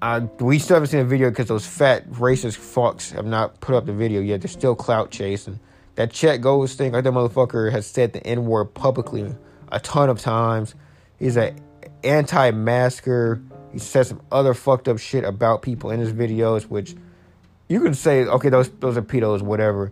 I, 0.02 0.20
we 0.20 0.58
still 0.58 0.76
haven't 0.76 0.88
seen 0.88 1.02
a 1.02 1.06
video 1.06 1.30
because 1.30 1.48
those 1.48 1.66
fat 1.66 2.10
racist 2.12 2.58
fucks 2.58 3.12
have 3.12 3.26
not 3.26 3.60
put 3.60 3.76
up 3.76 3.86
the 3.86 3.94
video 3.94 4.22
yet. 4.22 4.42
They're 4.42 4.50
still 4.50 4.74
clout 4.74 5.12
chasing. 5.12 5.60
That 5.96 6.12
Chet 6.12 6.42
Goes 6.42 6.74
thing, 6.74 6.94
like 6.94 7.04
that 7.04 7.14
motherfucker 7.14 7.72
has 7.72 7.86
said 7.86 8.14
the 8.14 8.26
N 8.26 8.46
word 8.46 8.74
publicly 8.74 9.36
a 9.72 9.80
ton 9.80 10.10
of 10.10 10.20
times. 10.20 10.74
He's 11.20 11.36
an 11.36 11.60
anti-masker. 12.04 13.42
He 13.72 13.80
said 13.80 14.08
some 14.08 14.22
other 14.32 14.54
fucked 14.54 14.88
up 14.88 15.00
shit 15.00 15.24
about 15.24 15.62
people 15.62 15.92
in 15.92 16.00
his 16.00 16.12
videos, 16.12 16.64
which 16.64 16.96
you 17.68 17.80
can 17.82 17.94
say, 17.94 18.26
okay, 18.26 18.50
those 18.50 18.70
those 18.70 18.98
are 18.98 19.02
pedos, 19.02 19.42
whatever. 19.42 19.92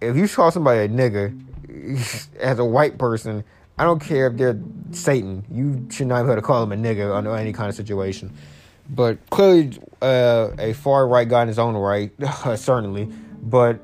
If 0.00 0.16
you 0.16 0.28
call 0.28 0.50
somebody 0.50 0.80
a 0.80 0.88
nigga 0.88 2.34
as 2.40 2.58
a 2.58 2.64
white 2.64 2.98
person, 2.98 3.44
I 3.78 3.84
don't 3.84 4.00
care 4.00 4.26
if 4.26 4.36
they're 4.36 4.58
Satan. 4.92 5.44
You 5.50 5.86
should 5.90 6.06
not 6.06 6.22
be 6.22 6.30
able 6.30 6.36
to 6.36 6.42
call 6.42 6.66
them 6.66 6.72
a 6.72 6.82
nigga 6.82 7.14
under 7.14 7.34
any 7.34 7.52
kind 7.52 7.68
of 7.68 7.74
situation. 7.74 8.32
But 8.88 9.18
clearly, 9.30 9.78
uh, 10.00 10.50
a 10.58 10.72
far 10.74 11.08
right 11.08 11.28
guy 11.28 11.42
in 11.42 11.48
his 11.48 11.58
own 11.58 11.74
right, 11.74 12.12
certainly. 12.56 13.08
But 13.42 13.80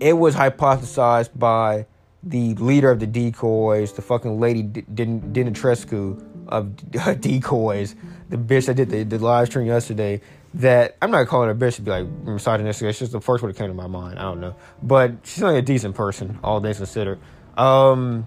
it 0.00 0.12
was 0.12 0.34
hypothesized 0.34 1.30
by 1.34 1.86
the 2.26 2.54
leader 2.54 2.90
of 2.90 2.98
the 2.98 3.06
decoys, 3.06 3.92
the 3.92 4.02
fucking 4.02 4.40
lady 4.40 4.64
Dimitrescu 4.64 6.48
of 6.48 6.76
decoys, 7.20 7.94
the 8.28 8.36
bitch 8.36 8.66
that 8.66 8.74
did 8.74 8.90
the, 8.90 9.04
the 9.04 9.18
live 9.18 9.46
stream 9.46 9.66
yesterday. 9.66 10.20
That 10.54 10.96
I'm 11.02 11.10
not 11.10 11.26
calling 11.28 11.48
her 11.48 11.54
a 11.54 11.56
bitch 11.56 11.76
to 11.76 11.82
be 11.82 11.90
like 11.90 12.06
misogynistic. 12.24 12.88
It's 12.88 12.98
just 12.98 13.12
the 13.12 13.20
first 13.20 13.42
one 13.42 13.52
that 13.52 13.58
came 13.58 13.68
to 13.68 13.74
my 13.74 13.86
mind. 13.86 14.18
I 14.18 14.22
don't 14.22 14.40
know, 14.40 14.56
but 14.82 15.12
she's 15.22 15.42
only 15.42 15.58
a 15.58 15.62
decent 15.62 15.94
person, 15.94 16.38
all 16.42 16.60
things 16.60 16.78
considered. 16.78 17.18
Um, 17.58 18.26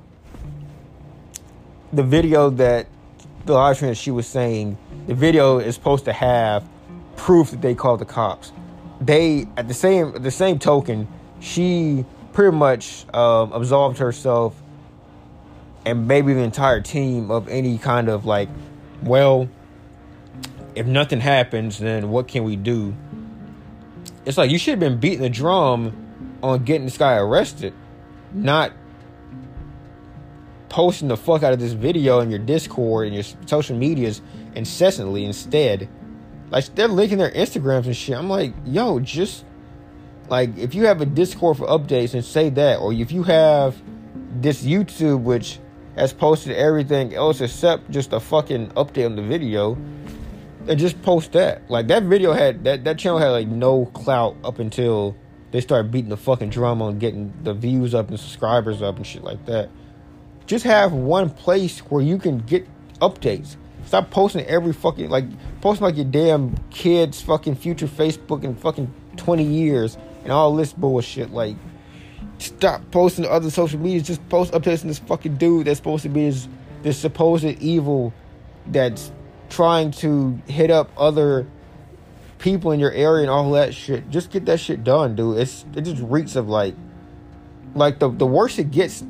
the 1.91 2.03
video 2.03 2.51
that 2.51 2.88
the 3.45 3.53
live 3.53 3.77
stream 3.77 3.89
that 3.89 3.95
she 3.95 4.12
was 4.12 4.27
saying, 4.27 4.77
the 5.07 5.15
video 5.15 5.57
is 5.57 5.73
supposed 5.73 6.05
to 6.05 6.13
have 6.13 6.69
proof 7.15 7.49
that 7.49 7.62
they 7.62 7.73
called 7.73 7.99
the 7.99 8.05
cops. 8.05 8.51
They 9.01 9.47
at 9.57 9.67
the 9.67 9.73
same 9.73 10.21
the 10.21 10.31
same 10.31 10.59
token, 10.59 11.07
she 11.39 12.05
pretty 12.33 12.55
much 12.55 13.05
um, 13.13 13.51
absolved 13.53 13.97
herself 13.99 14.61
and 15.85 16.07
maybe 16.07 16.33
the 16.33 16.41
entire 16.41 16.81
team 16.81 17.31
of 17.31 17.47
any 17.47 17.77
kind 17.77 18.09
of 18.09 18.25
like, 18.25 18.49
well, 19.03 19.49
if 20.75 20.85
nothing 20.85 21.19
happens, 21.19 21.79
then 21.79 22.09
what 22.09 22.27
can 22.27 22.43
we 22.43 22.55
do? 22.55 22.95
It's 24.25 24.37
like 24.37 24.51
you 24.51 24.57
should 24.57 24.71
have 24.71 24.79
been 24.79 24.99
beating 24.99 25.21
the 25.21 25.29
drum 25.29 26.37
on 26.43 26.63
getting 26.63 26.85
this 26.85 26.97
guy 26.97 27.15
arrested, 27.15 27.73
not 28.33 28.73
posting 30.69 31.07
the 31.07 31.17
fuck 31.17 31.43
out 31.43 31.51
of 31.51 31.59
this 31.59 31.73
video 31.73 32.19
in 32.19 32.29
your 32.29 32.39
Discord 32.39 33.07
and 33.07 33.15
your 33.15 33.23
social 33.47 33.75
medias 33.75 34.21
incessantly 34.55 35.25
instead. 35.25 35.89
Like 36.51 36.65
they're 36.75 36.87
linking 36.87 37.17
their 37.17 37.31
Instagrams 37.31 37.85
and 37.85 37.95
shit. 37.95 38.17
I'm 38.17 38.29
like, 38.29 38.53
yo, 38.65 38.99
just 38.99 39.45
like 40.29 40.57
if 40.57 40.75
you 40.75 40.85
have 40.85 41.01
a 41.01 41.05
Discord 41.05 41.57
for 41.57 41.67
updates 41.67 42.13
and 42.13 42.23
say 42.23 42.49
that, 42.49 42.79
or 42.79 42.93
if 42.93 43.11
you 43.11 43.23
have 43.23 43.81
this 44.41 44.63
YouTube 44.63 45.21
which 45.21 45.59
has 45.95 46.13
posted 46.13 46.55
everything 46.55 47.13
else 47.13 47.41
except 47.41 47.89
just 47.91 48.13
a 48.13 48.19
fucking 48.19 48.69
update 48.69 49.05
on 49.05 49.15
the 49.15 49.21
video, 49.21 49.77
and 50.67 50.79
just 50.79 51.01
post 51.01 51.31
that. 51.33 51.69
Like 51.69 51.87
that 51.87 52.03
video 52.03 52.33
had 52.33 52.63
that 52.63 52.83
that 52.83 52.99
channel 52.99 53.19
had 53.19 53.29
like 53.29 53.47
no 53.47 53.85
clout 53.87 54.37
up 54.43 54.59
until 54.59 55.15
they 55.51 55.61
started 55.61 55.91
beating 55.91 56.09
the 56.09 56.17
fucking 56.17 56.51
drum 56.51 56.81
on 56.81 56.99
getting 56.99 57.33
the 57.43 57.53
views 57.53 57.95
up 57.95 58.09
and 58.09 58.19
subscribers 58.19 58.81
up 58.83 58.97
and 58.97 59.07
shit 59.07 59.23
like 59.23 59.43
that. 59.47 59.69
just 60.45 60.63
have 60.65 60.93
one 60.93 61.29
place 61.29 61.79
where 61.79 62.01
you 62.01 62.17
can 62.17 62.39
get 62.39 62.67
updates. 62.99 63.55
Stop 63.85 64.11
posting 64.11 64.45
every 64.45 64.73
fucking 64.73 65.09
like 65.09 65.25
posting 65.61 65.85
like 65.85 65.95
your 65.95 66.05
damn 66.05 66.55
kids 66.69 67.21
fucking 67.21 67.55
future 67.55 67.87
Facebook 67.87 68.43
in 68.43 68.55
fucking 68.55 68.93
twenty 69.15 69.43
years 69.43 69.97
and 70.29 70.35
all 70.35 70.55
this 70.55 70.73
bullshit. 70.73 71.31
Like, 71.31 71.55
stop 72.37 72.83
posting 72.91 73.25
to 73.25 73.31
other 73.31 73.49
social 73.49 73.79
media. 73.79 74.01
Just 74.01 74.27
post 74.29 74.53
updates 74.53 74.83
on 74.83 74.87
this 74.87 74.99
fucking 74.99 75.37
dude 75.37 75.65
that's 75.65 75.79
supposed 75.79 76.03
to 76.03 76.09
be 76.09 76.29
this 76.29 76.47
this 76.83 76.99
supposed 76.99 77.43
evil 77.43 78.13
that's 78.67 79.11
trying 79.49 79.89
to 79.89 80.39
hit 80.47 80.69
up 80.69 80.91
other 80.95 81.47
people 82.37 82.71
in 82.71 82.79
your 82.79 82.91
area 82.91 83.23
and 83.23 83.31
all 83.31 83.51
that 83.53 83.73
shit. 83.73 84.07
Just 84.11 84.29
get 84.29 84.45
that 84.45 84.59
shit 84.59 84.83
done, 84.83 85.15
dude. 85.15 85.39
It's 85.39 85.65
it 85.75 85.81
just 85.81 86.03
reeks 86.03 86.35
of 86.35 86.47
like 86.47 86.75
like 87.73 87.97
the 87.97 88.09
the 88.09 88.27
worse 88.27 88.59
it 88.59 88.69
gets, 88.69 89.03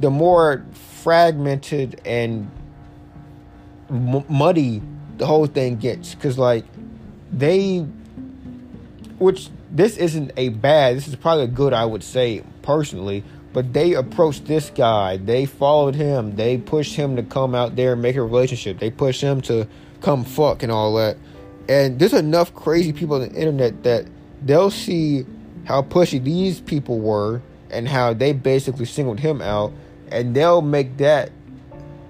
the 0.00 0.10
more 0.10 0.64
fragmented 1.02 2.00
and 2.06 2.50
m- 3.90 4.24
muddy 4.30 4.80
the 5.18 5.26
whole 5.26 5.46
thing 5.46 5.76
gets. 5.76 6.14
Cause 6.14 6.38
like 6.38 6.64
they, 7.30 7.80
which 9.18 9.50
this 9.70 9.96
isn't 9.96 10.32
a 10.36 10.48
bad. 10.50 10.96
This 10.96 11.08
is 11.08 11.16
probably 11.16 11.44
a 11.44 11.48
good. 11.48 11.72
I 11.72 11.84
would 11.84 12.02
say 12.02 12.42
personally. 12.62 13.24
But 13.52 13.72
they 13.72 13.94
approached 13.94 14.44
this 14.44 14.70
guy. 14.70 15.16
They 15.16 15.46
followed 15.46 15.94
him. 15.94 16.36
They 16.36 16.58
pushed 16.58 16.94
him 16.94 17.16
to 17.16 17.22
come 17.22 17.54
out 17.54 17.76
there 17.76 17.94
and 17.94 18.02
make 18.02 18.14
a 18.16 18.22
relationship. 18.22 18.78
They 18.78 18.90
pushed 18.90 19.22
him 19.22 19.40
to 19.42 19.66
come 20.00 20.24
fuck 20.24 20.62
and 20.62 20.70
all 20.70 20.94
that. 20.96 21.16
And 21.68 21.98
there's 21.98 22.12
enough 22.12 22.54
crazy 22.54 22.92
people 22.92 23.16
on 23.16 23.22
the 23.22 23.34
internet 23.34 23.82
that 23.84 24.06
they'll 24.42 24.70
see 24.70 25.24
how 25.64 25.82
pushy 25.82 26.22
these 26.22 26.60
people 26.60 26.98
were 26.98 27.42
and 27.70 27.86
how 27.86 28.14
they 28.14 28.32
basically 28.32 28.86
singled 28.86 29.20
him 29.20 29.42
out, 29.42 29.72
and 30.10 30.34
they'll 30.34 30.62
make 30.62 30.96
that 30.98 31.30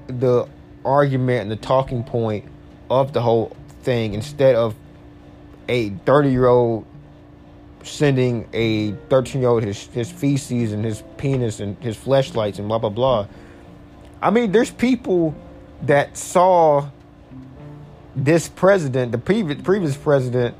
the 0.06 0.48
argument 0.84 1.42
and 1.42 1.50
the 1.50 1.56
talking 1.56 2.04
point 2.04 2.44
of 2.88 3.12
the 3.12 3.20
whole 3.20 3.56
thing 3.82 4.14
instead 4.14 4.54
of 4.54 4.74
a 5.68 5.90
30 5.90 6.30
year 6.30 6.46
old 6.46 6.86
sending 7.82 8.48
a 8.52 8.92
13 9.08 9.40
year 9.40 9.50
old 9.50 9.62
his, 9.62 9.86
his 9.86 10.10
feces 10.10 10.72
and 10.72 10.84
his 10.84 11.02
penis 11.16 11.60
and 11.60 11.76
his 11.82 11.96
fleshlights 11.96 12.58
and 12.58 12.68
blah 12.68 12.78
blah 12.78 12.90
blah. 12.90 13.26
I 14.20 14.30
mean, 14.30 14.52
there's 14.52 14.70
people 14.70 15.34
that 15.82 16.16
saw 16.16 16.90
this 18.16 18.48
president, 18.48 19.12
the 19.12 19.18
previous 19.18 19.62
previous 19.62 19.96
president, 19.96 20.56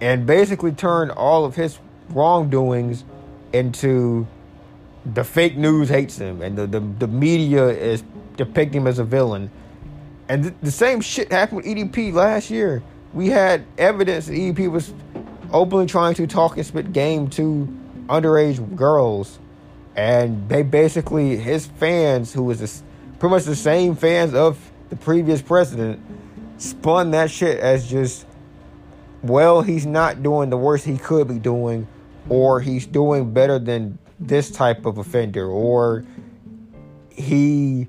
and 0.00 0.26
basically 0.26 0.72
turned 0.72 1.10
all 1.12 1.44
of 1.44 1.54
his 1.54 1.78
wrongdoings 2.10 3.04
into 3.52 4.26
the 5.14 5.24
fake 5.24 5.56
news 5.56 5.88
hates 5.88 6.18
him 6.18 6.42
and 6.42 6.56
the, 6.56 6.66
the, 6.66 6.80
the 6.80 7.06
media 7.08 7.68
is 7.68 8.02
depicting 8.36 8.82
him 8.82 8.86
as 8.86 8.98
a 8.98 9.04
villain. 9.04 9.50
And 10.28 10.44
th- 10.44 10.54
the 10.62 10.70
same 10.70 11.00
shit 11.00 11.32
happened 11.32 11.64
with 11.64 11.66
EDP 11.66 12.12
last 12.12 12.50
year. 12.50 12.82
We 13.14 13.28
had 13.28 13.64
evidence 13.78 14.26
that 14.26 14.34
EDP 14.34 14.70
was 14.70 14.92
openly 15.52 15.86
trying 15.86 16.14
to 16.14 16.26
talk 16.26 16.56
and 16.56 16.66
spit 16.66 16.92
game 16.92 17.28
to 17.30 17.66
underage 18.08 18.76
girls. 18.76 19.38
And 19.96 20.48
they 20.48 20.62
basically, 20.62 21.36
his 21.36 21.66
fans, 21.66 22.32
who 22.32 22.44
was 22.44 22.60
this, 22.60 22.82
pretty 23.18 23.34
much 23.34 23.44
the 23.44 23.56
same 23.56 23.96
fans 23.96 24.34
of 24.34 24.58
the 24.90 24.96
previous 24.96 25.42
president, 25.42 26.00
spun 26.58 27.10
that 27.12 27.30
shit 27.30 27.58
as 27.58 27.88
just, 27.88 28.26
well, 29.22 29.62
he's 29.62 29.86
not 29.86 30.22
doing 30.22 30.50
the 30.50 30.56
worst 30.56 30.84
he 30.84 30.96
could 30.96 31.28
be 31.28 31.38
doing, 31.38 31.88
or 32.28 32.60
he's 32.60 32.86
doing 32.86 33.32
better 33.32 33.58
than 33.58 33.98
this 34.20 34.50
type 34.50 34.86
of 34.86 34.98
offender, 34.98 35.46
or 35.46 36.04
he 37.10 37.88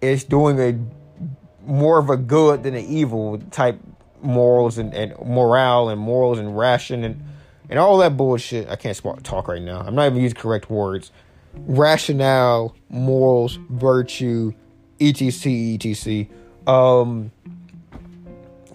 is 0.00 0.24
doing 0.24 0.60
a 0.60 0.78
more 1.66 1.98
of 1.98 2.10
a 2.10 2.16
good 2.16 2.64
than 2.64 2.74
an 2.74 2.84
evil 2.84 3.38
type 3.50 3.78
morals 4.22 4.78
and, 4.78 4.94
and 4.94 5.14
morale 5.24 5.88
and 5.88 6.00
morals 6.00 6.38
and 6.38 6.56
ration 6.56 7.04
and 7.04 7.22
and 7.68 7.78
all 7.78 7.98
that 7.98 8.16
bullshit. 8.16 8.68
I 8.68 8.76
can't 8.76 9.00
talk 9.22 9.48
right 9.48 9.62
now. 9.62 9.80
I'm 9.80 9.94
not 9.94 10.06
even 10.06 10.20
using 10.20 10.36
correct 10.36 10.68
words. 10.68 11.10
Rationale, 11.54 12.76
morals, 12.90 13.58
virtue, 13.70 14.52
etc. 15.00 15.78
etc. 15.82 16.26
Um, 16.66 17.32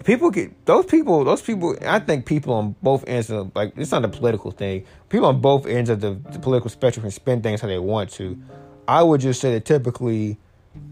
people 0.08 0.30
get 0.30 0.64
those 0.64 0.86
people 0.86 1.22
those 1.22 1.42
people 1.42 1.76
i 1.86 1.98
think 1.98 2.24
people 2.24 2.54
on 2.54 2.74
both 2.82 3.06
ends 3.06 3.28
of 3.28 3.54
like 3.54 3.74
it's 3.76 3.90
not 3.90 4.02
a 4.02 4.08
political 4.08 4.50
thing 4.50 4.82
people 5.10 5.26
on 5.26 5.38
both 5.38 5.66
ends 5.66 5.90
of 5.90 6.00
the, 6.00 6.14
the, 6.30 6.38
political 6.38 6.70
spectrum 6.70 7.02
can 7.02 7.10
spin 7.10 7.42
things 7.42 7.60
how 7.60 7.68
they 7.68 7.78
want 7.78 8.08
to 8.08 8.40
i 8.86 9.02
would 9.02 9.20
just 9.20 9.38
say 9.38 9.52
that 9.52 9.66
typically 9.66 10.38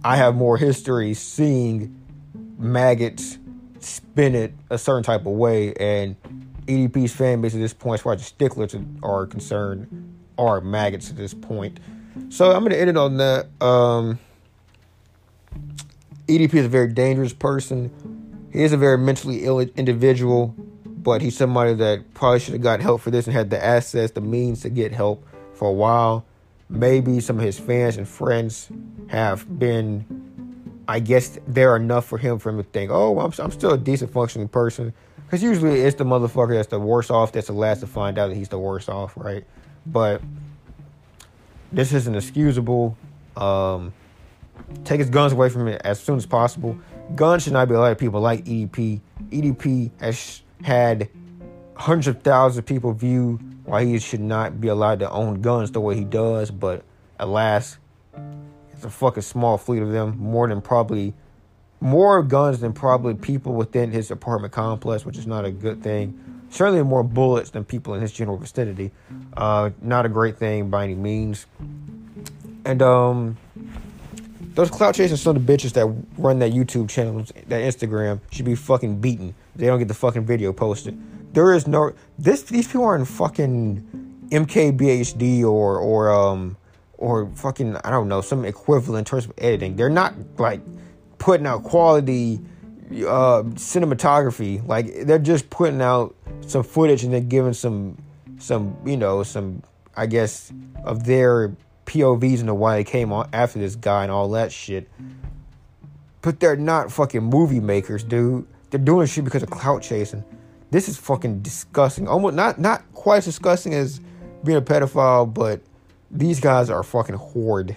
i 0.04 0.16
have 0.16 0.34
more 0.34 0.58
history 0.58 1.14
seeing 1.14 1.98
maggots 2.58 3.38
spin 3.80 4.34
it 4.34 4.52
a 4.70 4.78
certain 4.78 5.02
type 5.02 5.20
of 5.26 5.32
way 5.32 5.74
and 5.74 6.16
edp's 6.66 7.12
fan 7.12 7.40
base 7.40 7.54
at 7.54 7.60
this 7.60 7.72
point 7.72 8.00
as 8.00 8.02
far 8.02 8.12
as 8.14 8.20
the 8.20 8.24
sticklers 8.24 8.74
are 9.02 9.26
concerned 9.26 10.12
are 10.38 10.60
maggots 10.60 11.10
at 11.10 11.16
this 11.16 11.32
point. 11.34 11.80
So 12.28 12.52
i'm 12.52 12.60
going 12.60 12.72
to 12.72 12.80
end 12.80 12.90
it 12.90 12.96
on 12.96 13.16
that. 13.18 13.46
Um, 13.60 14.18
edp 16.26 16.54
is 16.54 16.66
a 16.66 16.68
very 16.68 16.92
dangerous 16.92 17.32
person. 17.32 17.90
He 18.52 18.62
is 18.62 18.72
a 18.72 18.76
very 18.76 18.98
mentally 18.98 19.44
ill 19.44 19.60
individual, 19.60 20.54
but 20.84 21.20
he's 21.20 21.36
somebody 21.36 21.74
that 21.74 22.14
probably 22.14 22.40
should 22.40 22.54
have 22.54 22.62
got 22.62 22.80
help 22.80 23.02
for 23.02 23.10
this 23.10 23.26
and 23.26 23.36
had 23.36 23.50
the 23.50 23.62
access, 23.62 24.12
the 24.12 24.20
means 24.20 24.62
to 24.62 24.70
get 24.70 24.92
help 24.92 25.26
for 25.52 25.68
a 25.68 25.72
while. 25.72 26.24
Maybe 26.68 27.20
some 27.20 27.38
of 27.38 27.44
his 27.44 27.58
fans 27.58 27.96
and 27.96 28.08
friends 28.08 28.68
have 29.08 29.58
been, 29.58 30.25
I 30.88 31.00
guess, 31.00 31.38
they're 31.46 31.76
enough 31.76 32.06
for 32.06 32.18
him 32.18 32.38
for 32.38 32.50
him 32.50 32.58
to 32.58 32.62
think, 32.62 32.90
oh, 32.90 33.18
I'm, 33.18 33.32
I'm 33.38 33.50
still 33.50 33.72
a 33.72 33.78
decent 33.78 34.12
functioning 34.12 34.48
person. 34.48 34.92
Because 35.24 35.42
usually 35.42 35.80
it's 35.80 35.96
the 35.96 36.04
motherfucker 36.04 36.54
that's 36.54 36.68
the 36.68 36.78
worst 36.78 37.10
off 37.10 37.32
that's 37.32 37.48
the 37.48 37.52
last 37.52 37.80
to 37.80 37.86
find 37.86 38.18
out 38.18 38.28
that 38.28 38.36
he's 38.36 38.48
the 38.48 38.58
worst 38.58 38.88
off, 38.88 39.16
right? 39.16 39.44
But 39.84 40.22
this 41.72 41.92
isn't 41.92 42.14
excusable. 42.14 42.96
Um, 43.36 43.92
take 44.84 45.00
his 45.00 45.10
guns 45.10 45.32
away 45.32 45.48
from 45.48 45.66
him 45.66 45.78
as 45.82 46.00
soon 46.00 46.16
as 46.16 46.26
possible. 46.26 46.78
Guns 47.14 47.42
should 47.42 47.52
not 47.52 47.68
be 47.68 47.74
allowed 47.74 47.90
to 47.90 47.96
people 47.96 48.20
like 48.20 48.44
EDP. 48.44 49.00
EDP 49.30 49.90
has 50.00 50.42
had 50.62 51.08
thousands 51.76 52.58
of 52.58 52.66
people 52.66 52.92
view 52.92 53.40
why 53.64 53.84
he 53.84 53.98
should 53.98 54.20
not 54.20 54.60
be 54.60 54.68
allowed 54.68 55.00
to 55.00 55.10
own 55.10 55.40
guns 55.42 55.72
the 55.72 55.80
way 55.80 55.96
he 55.96 56.04
does, 56.04 56.50
but 56.50 56.84
alas, 57.18 57.78
it's 58.76 58.84
a 58.84 58.90
fucking 58.90 59.22
small 59.22 59.58
fleet 59.58 59.82
of 59.82 59.90
them, 59.90 60.18
more 60.18 60.46
than 60.48 60.60
probably 60.60 61.14
more 61.80 62.22
guns 62.22 62.60
than 62.60 62.72
probably 62.72 63.14
people 63.14 63.54
within 63.54 63.90
his 63.90 64.10
apartment 64.10 64.52
complex, 64.52 65.04
which 65.04 65.18
is 65.18 65.26
not 65.26 65.44
a 65.44 65.50
good 65.50 65.82
thing. 65.82 66.18
Certainly 66.50 66.82
more 66.84 67.02
bullets 67.02 67.50
than 67.50 67.64
people 67.64 67.94
in 67.94 68.00
his 68.00 68.12
general 68.12 68.36
vicinity. 68.36 68.92
Uh, 69.36 69.70
not 69.82 70.06
a 70.06 70.08
great 70.08 70.38
thing 70.38 70.70
by 70.70 70.84
any 70.84 70.94
means. 70.94 71.46
And 72.64 72.82
um 72.82 73.36
those 74.54 74.70
clout 74.70 74.94
chasing 74.94 75.18
son 75.18 75.36
of 75.36 75.46
the 75.46 75.52
bitches 75.52 75.74
that 75.74 75.86
run 76.16 76.38
that 76.38 76.52
YouTube 76.52 76.88
channel, 76.88 77.22
that 77.48 77.60
Instagram, 77.60 78.20
should 78.30 78.46
be 78.46 78.54
fucking 78.54 79.00
beaten. 79.00 79.34
They 79.54 79.66
don't 79.66 79.78
get 79.78 79.88
the 79.88 79.94
fucking 79.94 80.24
video 80.24 80.52
posted. 80.52 80.98
There 81.34 81.52
is 81.52 81.66
no 81.66 81.92
this. 82.18 82.42
These 82.44 82.66
people 82.66 82.84
aren't 82.84 83.06
fucking 83.06 84.28
MKBHD 84.30 85.42
or 85.42 85.78
or 85.78 86.10
um 86.10 86.56
or 86.98 87.30
fucking 87.34 87.76
I 87.76 87.90
don't 87.90 88.08
know 88.08 88.20
some 88.20 88.44
equivalent 88.44 89.06
in 89.06 89.10
terms 89.10 89.26
of 89.26 89.32
editing. 89.38 89.76
They're 89.76 89.88
not 89.90 90.14
like 90.38 90.60
putting 91.18 91.46
out 91.46 91.64
quality 91.64 92.40
uh, 92.90 93.42
cinematography. 93.54 94.66
Like 94.66 95.06
they're 95.06 95.18
just 95.18 95.50
putting 95.50 95.80
out 95.80 96.14
some 96.46 96.62
footage 96.62 97.04
and 97.04 97.12
then 97.12 97.28
giving 97.28 97.52
some 97.52 97.98
some 98.38 98.76
you 98.84 98.96
know 98.96 99.22
some 99.22 99.62
I 99.96 100.06
guess 100.06 100.52
of 100.84 101.04
their 101.04 101.56
POVs 101.86 102.40
into 102.40 102.54
why 102.54 102.76
they 102.76 102.84
came 102.84 103.12
on 103.12 103.28
after 103.32 103.58
this 103.58 103.76
guy 103.76 104.02
and 104.02 104.12
all 104.12 104.28
that 104.30 104.52
shit. 104.52 104.88
But 106.22 106.40
they're 106.40 106.56
not 106.56 106.90
fucking 106.90 107.22
movie 107.22 107.60
makers, 107.60 108.02
dude. 108.02 108.46
They're 108.70 108.80
doing 108.80 109.06
shit 109.06 109.24
because 109.24 109.42
of 109.42 109.50
clout 109.50 109.82
chasing. 109.82 110.24
This 110.70 110.88
is 110.88 110.96
fucking 110.96 111.42
disgusting. 111.42 112.08
Almost 112.08 112.34
not 112.34 112.58
not 112.58 112.82
quite 112.92 113.18
as 113.18 113.26
disgusting 113.26 113.74
as 113.74 114.00
being 114.44 114.58
a 114.58 114.62
pedophile, 114.62 115.32
but 115.32 115.60
these 116.10 116.40
guys 116.40 116.70
are 116.70 116.82
fucking 116.82 117.16
horde. 117.16 117.76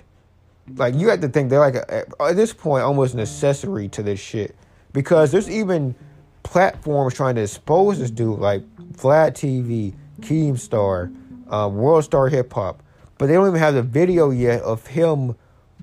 Like 0.76 0.96
you 0.96 1.10
have 1.10 1.22
to 1.22 1.30
think 1.30 1.50
they're 1.50 1.60
like 1.60 1.76
a, 1.76 2.06
at 2.22 2.36
this 2.36 2.54
point 2.54 2.84
almost 2.84 3.13
an 3.13 3.20
accessory 3.20 3.88
to 3.89 4.04
this 4.04 4.20
shit 4.20 4.56
because 4.94 5.32
there's 5.32 5.50
even 5.50 5.96
platforms 6.44 7.13
trying 7.13 7.36
to 7.36 7.42
expose 7.42 8.00
this 8.00 8.12
dude 8.12 8.39
like 8.39 8.63
Vlad 8.94 9.32
TV, 9.34 9.94
Keemstar, 10.22 11.13
uh, 11.50 11.68
World 11.68 12.04
Star 12.04 12.28
Hip 12.28 12.54
Hop 12.54 12.84
but 13.20 13.28
they 13.28 13.34
don't 13.34 13.50
even 13.50 13.60
have 13.60 13.76
the 13.76 13.84
video 13.84 14.32
yet 14.32 14.63
of 14.63 14.88
him 14.88 15.36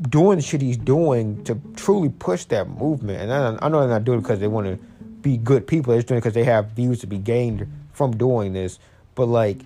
doing 0.08 0.38
the 0.38 0.42
shit 0.42 0.62
he's 0.62 0.78
doing 0.78 1.44
to 1.44 1.60
truly 1.76 2.08
push 2.08 2.46
that 2.46 2.66
movement. 2.68 3.20
And 3.20 3.32
I, 3.32 3.58
I 3.64 3.68
know 3.68 3.80
they're 3.80 3.90
not 3.90 4.04
doing 4.04 4.18
it 4.18 4.22
because 4.22 4.40
they 4.40 4.48
want 4.48 4.66
to 4.66 4.76
be 5.20 5.36
good 5.36 5.66
people. 5.66 5.92
They're 5.92 6.00
just 6.00 6.08
doing 6.08 6.18
it 6.18 6.22
because 6.22 6.32
they 6.32 6.44
have 6.44 6.70
views 6.70 7.00
to 7.00 7.06
be 7.06 7.18
gained 7.18 7.70
from 7.92 8.16
doing 8.16 8.54
this. 8.54 8.78
But 9.14 9.26
like, 9.26 9.58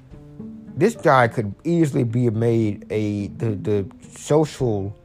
this 0.76 0.94
guy 0.94 1.28
could 1.28 1.54
easily 1.64 2.04
be 2.04 2.30
made 2.30 2.86
a 2.90 3.28
the 3.28 3.50
the 3.50 3.86
social 4.12 4.96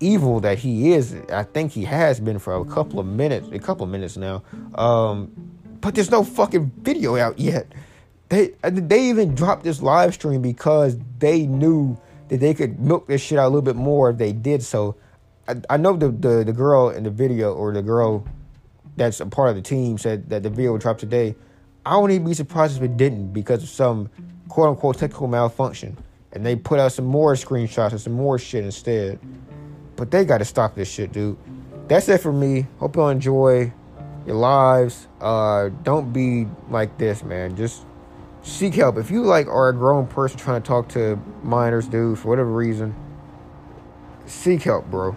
evil 0.00 0.40
that 0.40 0.58
he 0.58 0.92
is. 0.92 1.16
I 1.32 1.42
think 1.42 1.72
he 1.72 1.84
has 1.84 2.20
been 2.20 2.38
for 2.38 2.54
a 2.54 2.64
couple 2.64 3.00
of 3.00 3.06
minutes, 3.06 3.48
a 3.52 3.58
couple 3.58 3.84
of 3.84 3.90
minutes 3.90 4.16
now. 4.16 4.42
Um, 4.74 5.32
but 5.80 5.94
there's 5.94 6.10
no 6.10 6.24
fucking 6.24 6.72
video 6.82 7.16
out 7.16 7.38
yet. 7.38 7.66
They 8.28 8.54
they 8.62 9.08
even 9.08 9.34
dropped 9.34 9.64
this 9.64 9.80
live 9.80 10.14
stream 10.14 10.42
because 10.42 10.98
they 11.18 11.46
knew 11.46 11.98
that 12.28 12.40
they 12.40 12.54
could 12.54 12.78
milk 12.78 13.08
this 13.08 13.22
shit 13.22 13.38
out 13.38 13.46
a 13.46 13.48
little 13.48 13.62
bit 13.62 13.76
more 13.76 14.10
if 14.10 14.18
they 14.18 14.32
did 14.32 14.62
so. 14.62 14.96
I, 15.48 15.56
I 15.70 15.76
know 15.78 15.96
the, 15.96 16.10
the 16.10 16.44
the 16.44 16.52
girl 16.52 16.90
in 16.90 17.04
the 17.04 17.10
video 17.10 17.54
or 17.54 17.72
the 17.72 17.82
girl 17.82 18.26
that's 18.96 19.20
a 19.20 19.26
part 19.26 19.50
of 19.50 19.56
the 19.56 19.62
team 19.62 19.96
said 19.96 20.28
that 20.28 20.42
the 20.42 20.50
video 20.50 20.72
would 20.72 20.82
drop 20.82 20.98
today. 20.98 21.36
I 21.88 21.96
wouldn't 21.96 22.16
even 22.16 22.26
be 22.26 22.34
surprised 22.34 22.76
if 22.76 22.82
it 22.82 22.98
didn't 22.98 23.32
because 23.32 23.62
of 23.62 23.70
some 23.70 24.10
quote 24.50 24.68
unquote 24.68 24.98
technical 24.98 25.26
malfunction. 25.26 25.96
And 26.32 26.44
they 26.44 26.54
put 26.54 26.78
out 26.78 26.92
some 26.92 27.06
more 27.06 27.32
screenshots 27.32 27.92
and 27.92 28.00
some 28.00 28.12
more 28.12 28.38
shit 28.38 28.62
instead. 28.62 29.18
But 29.96 30.10
they 30.10 30.26
got 30.26 30.38
to 30.38 30.44
stop 30.44 30.74
this 30.74 30.90
shit, 30.90 31.12
dude. 31.12 31.38
That's 31.88 32.06
it 32.10 32.20
for 32.20 32.30
me. 32.30 32.66
Hope 32.78 32.96
you 32.96 33.08
enjoy 33.08 33.72
your 34.26 34.36
lives. 34.36 35.08
Uh, 35.18 35.70
don't 35.82 36.12
be 36.12 36.46
like 36.68 36.98
this, 36.98 37.24
man. 37.24 37.56
Just 37.56 37.86
seek 38.42 38.74
help. 38.74 38.98
If 38.98 39.10
you 39.10 39.22
like 39.22 39.46
are 39.46 39.70
a 39.70 39.74
grown 39.74 40.06
person 40.06 40.38
trying 40.38 40.60
to 40.60 40.68
talk 40.68 40.90
to 40.90 41.18
minors, 41.42 41.88
dude, 41.88 42.18
for 42.18 42.28
whatever 42.28 42.50
reason, 42.50 42.94
seek 44.26 44.62
help, 44.62 44.90
bro. 44.90 45.16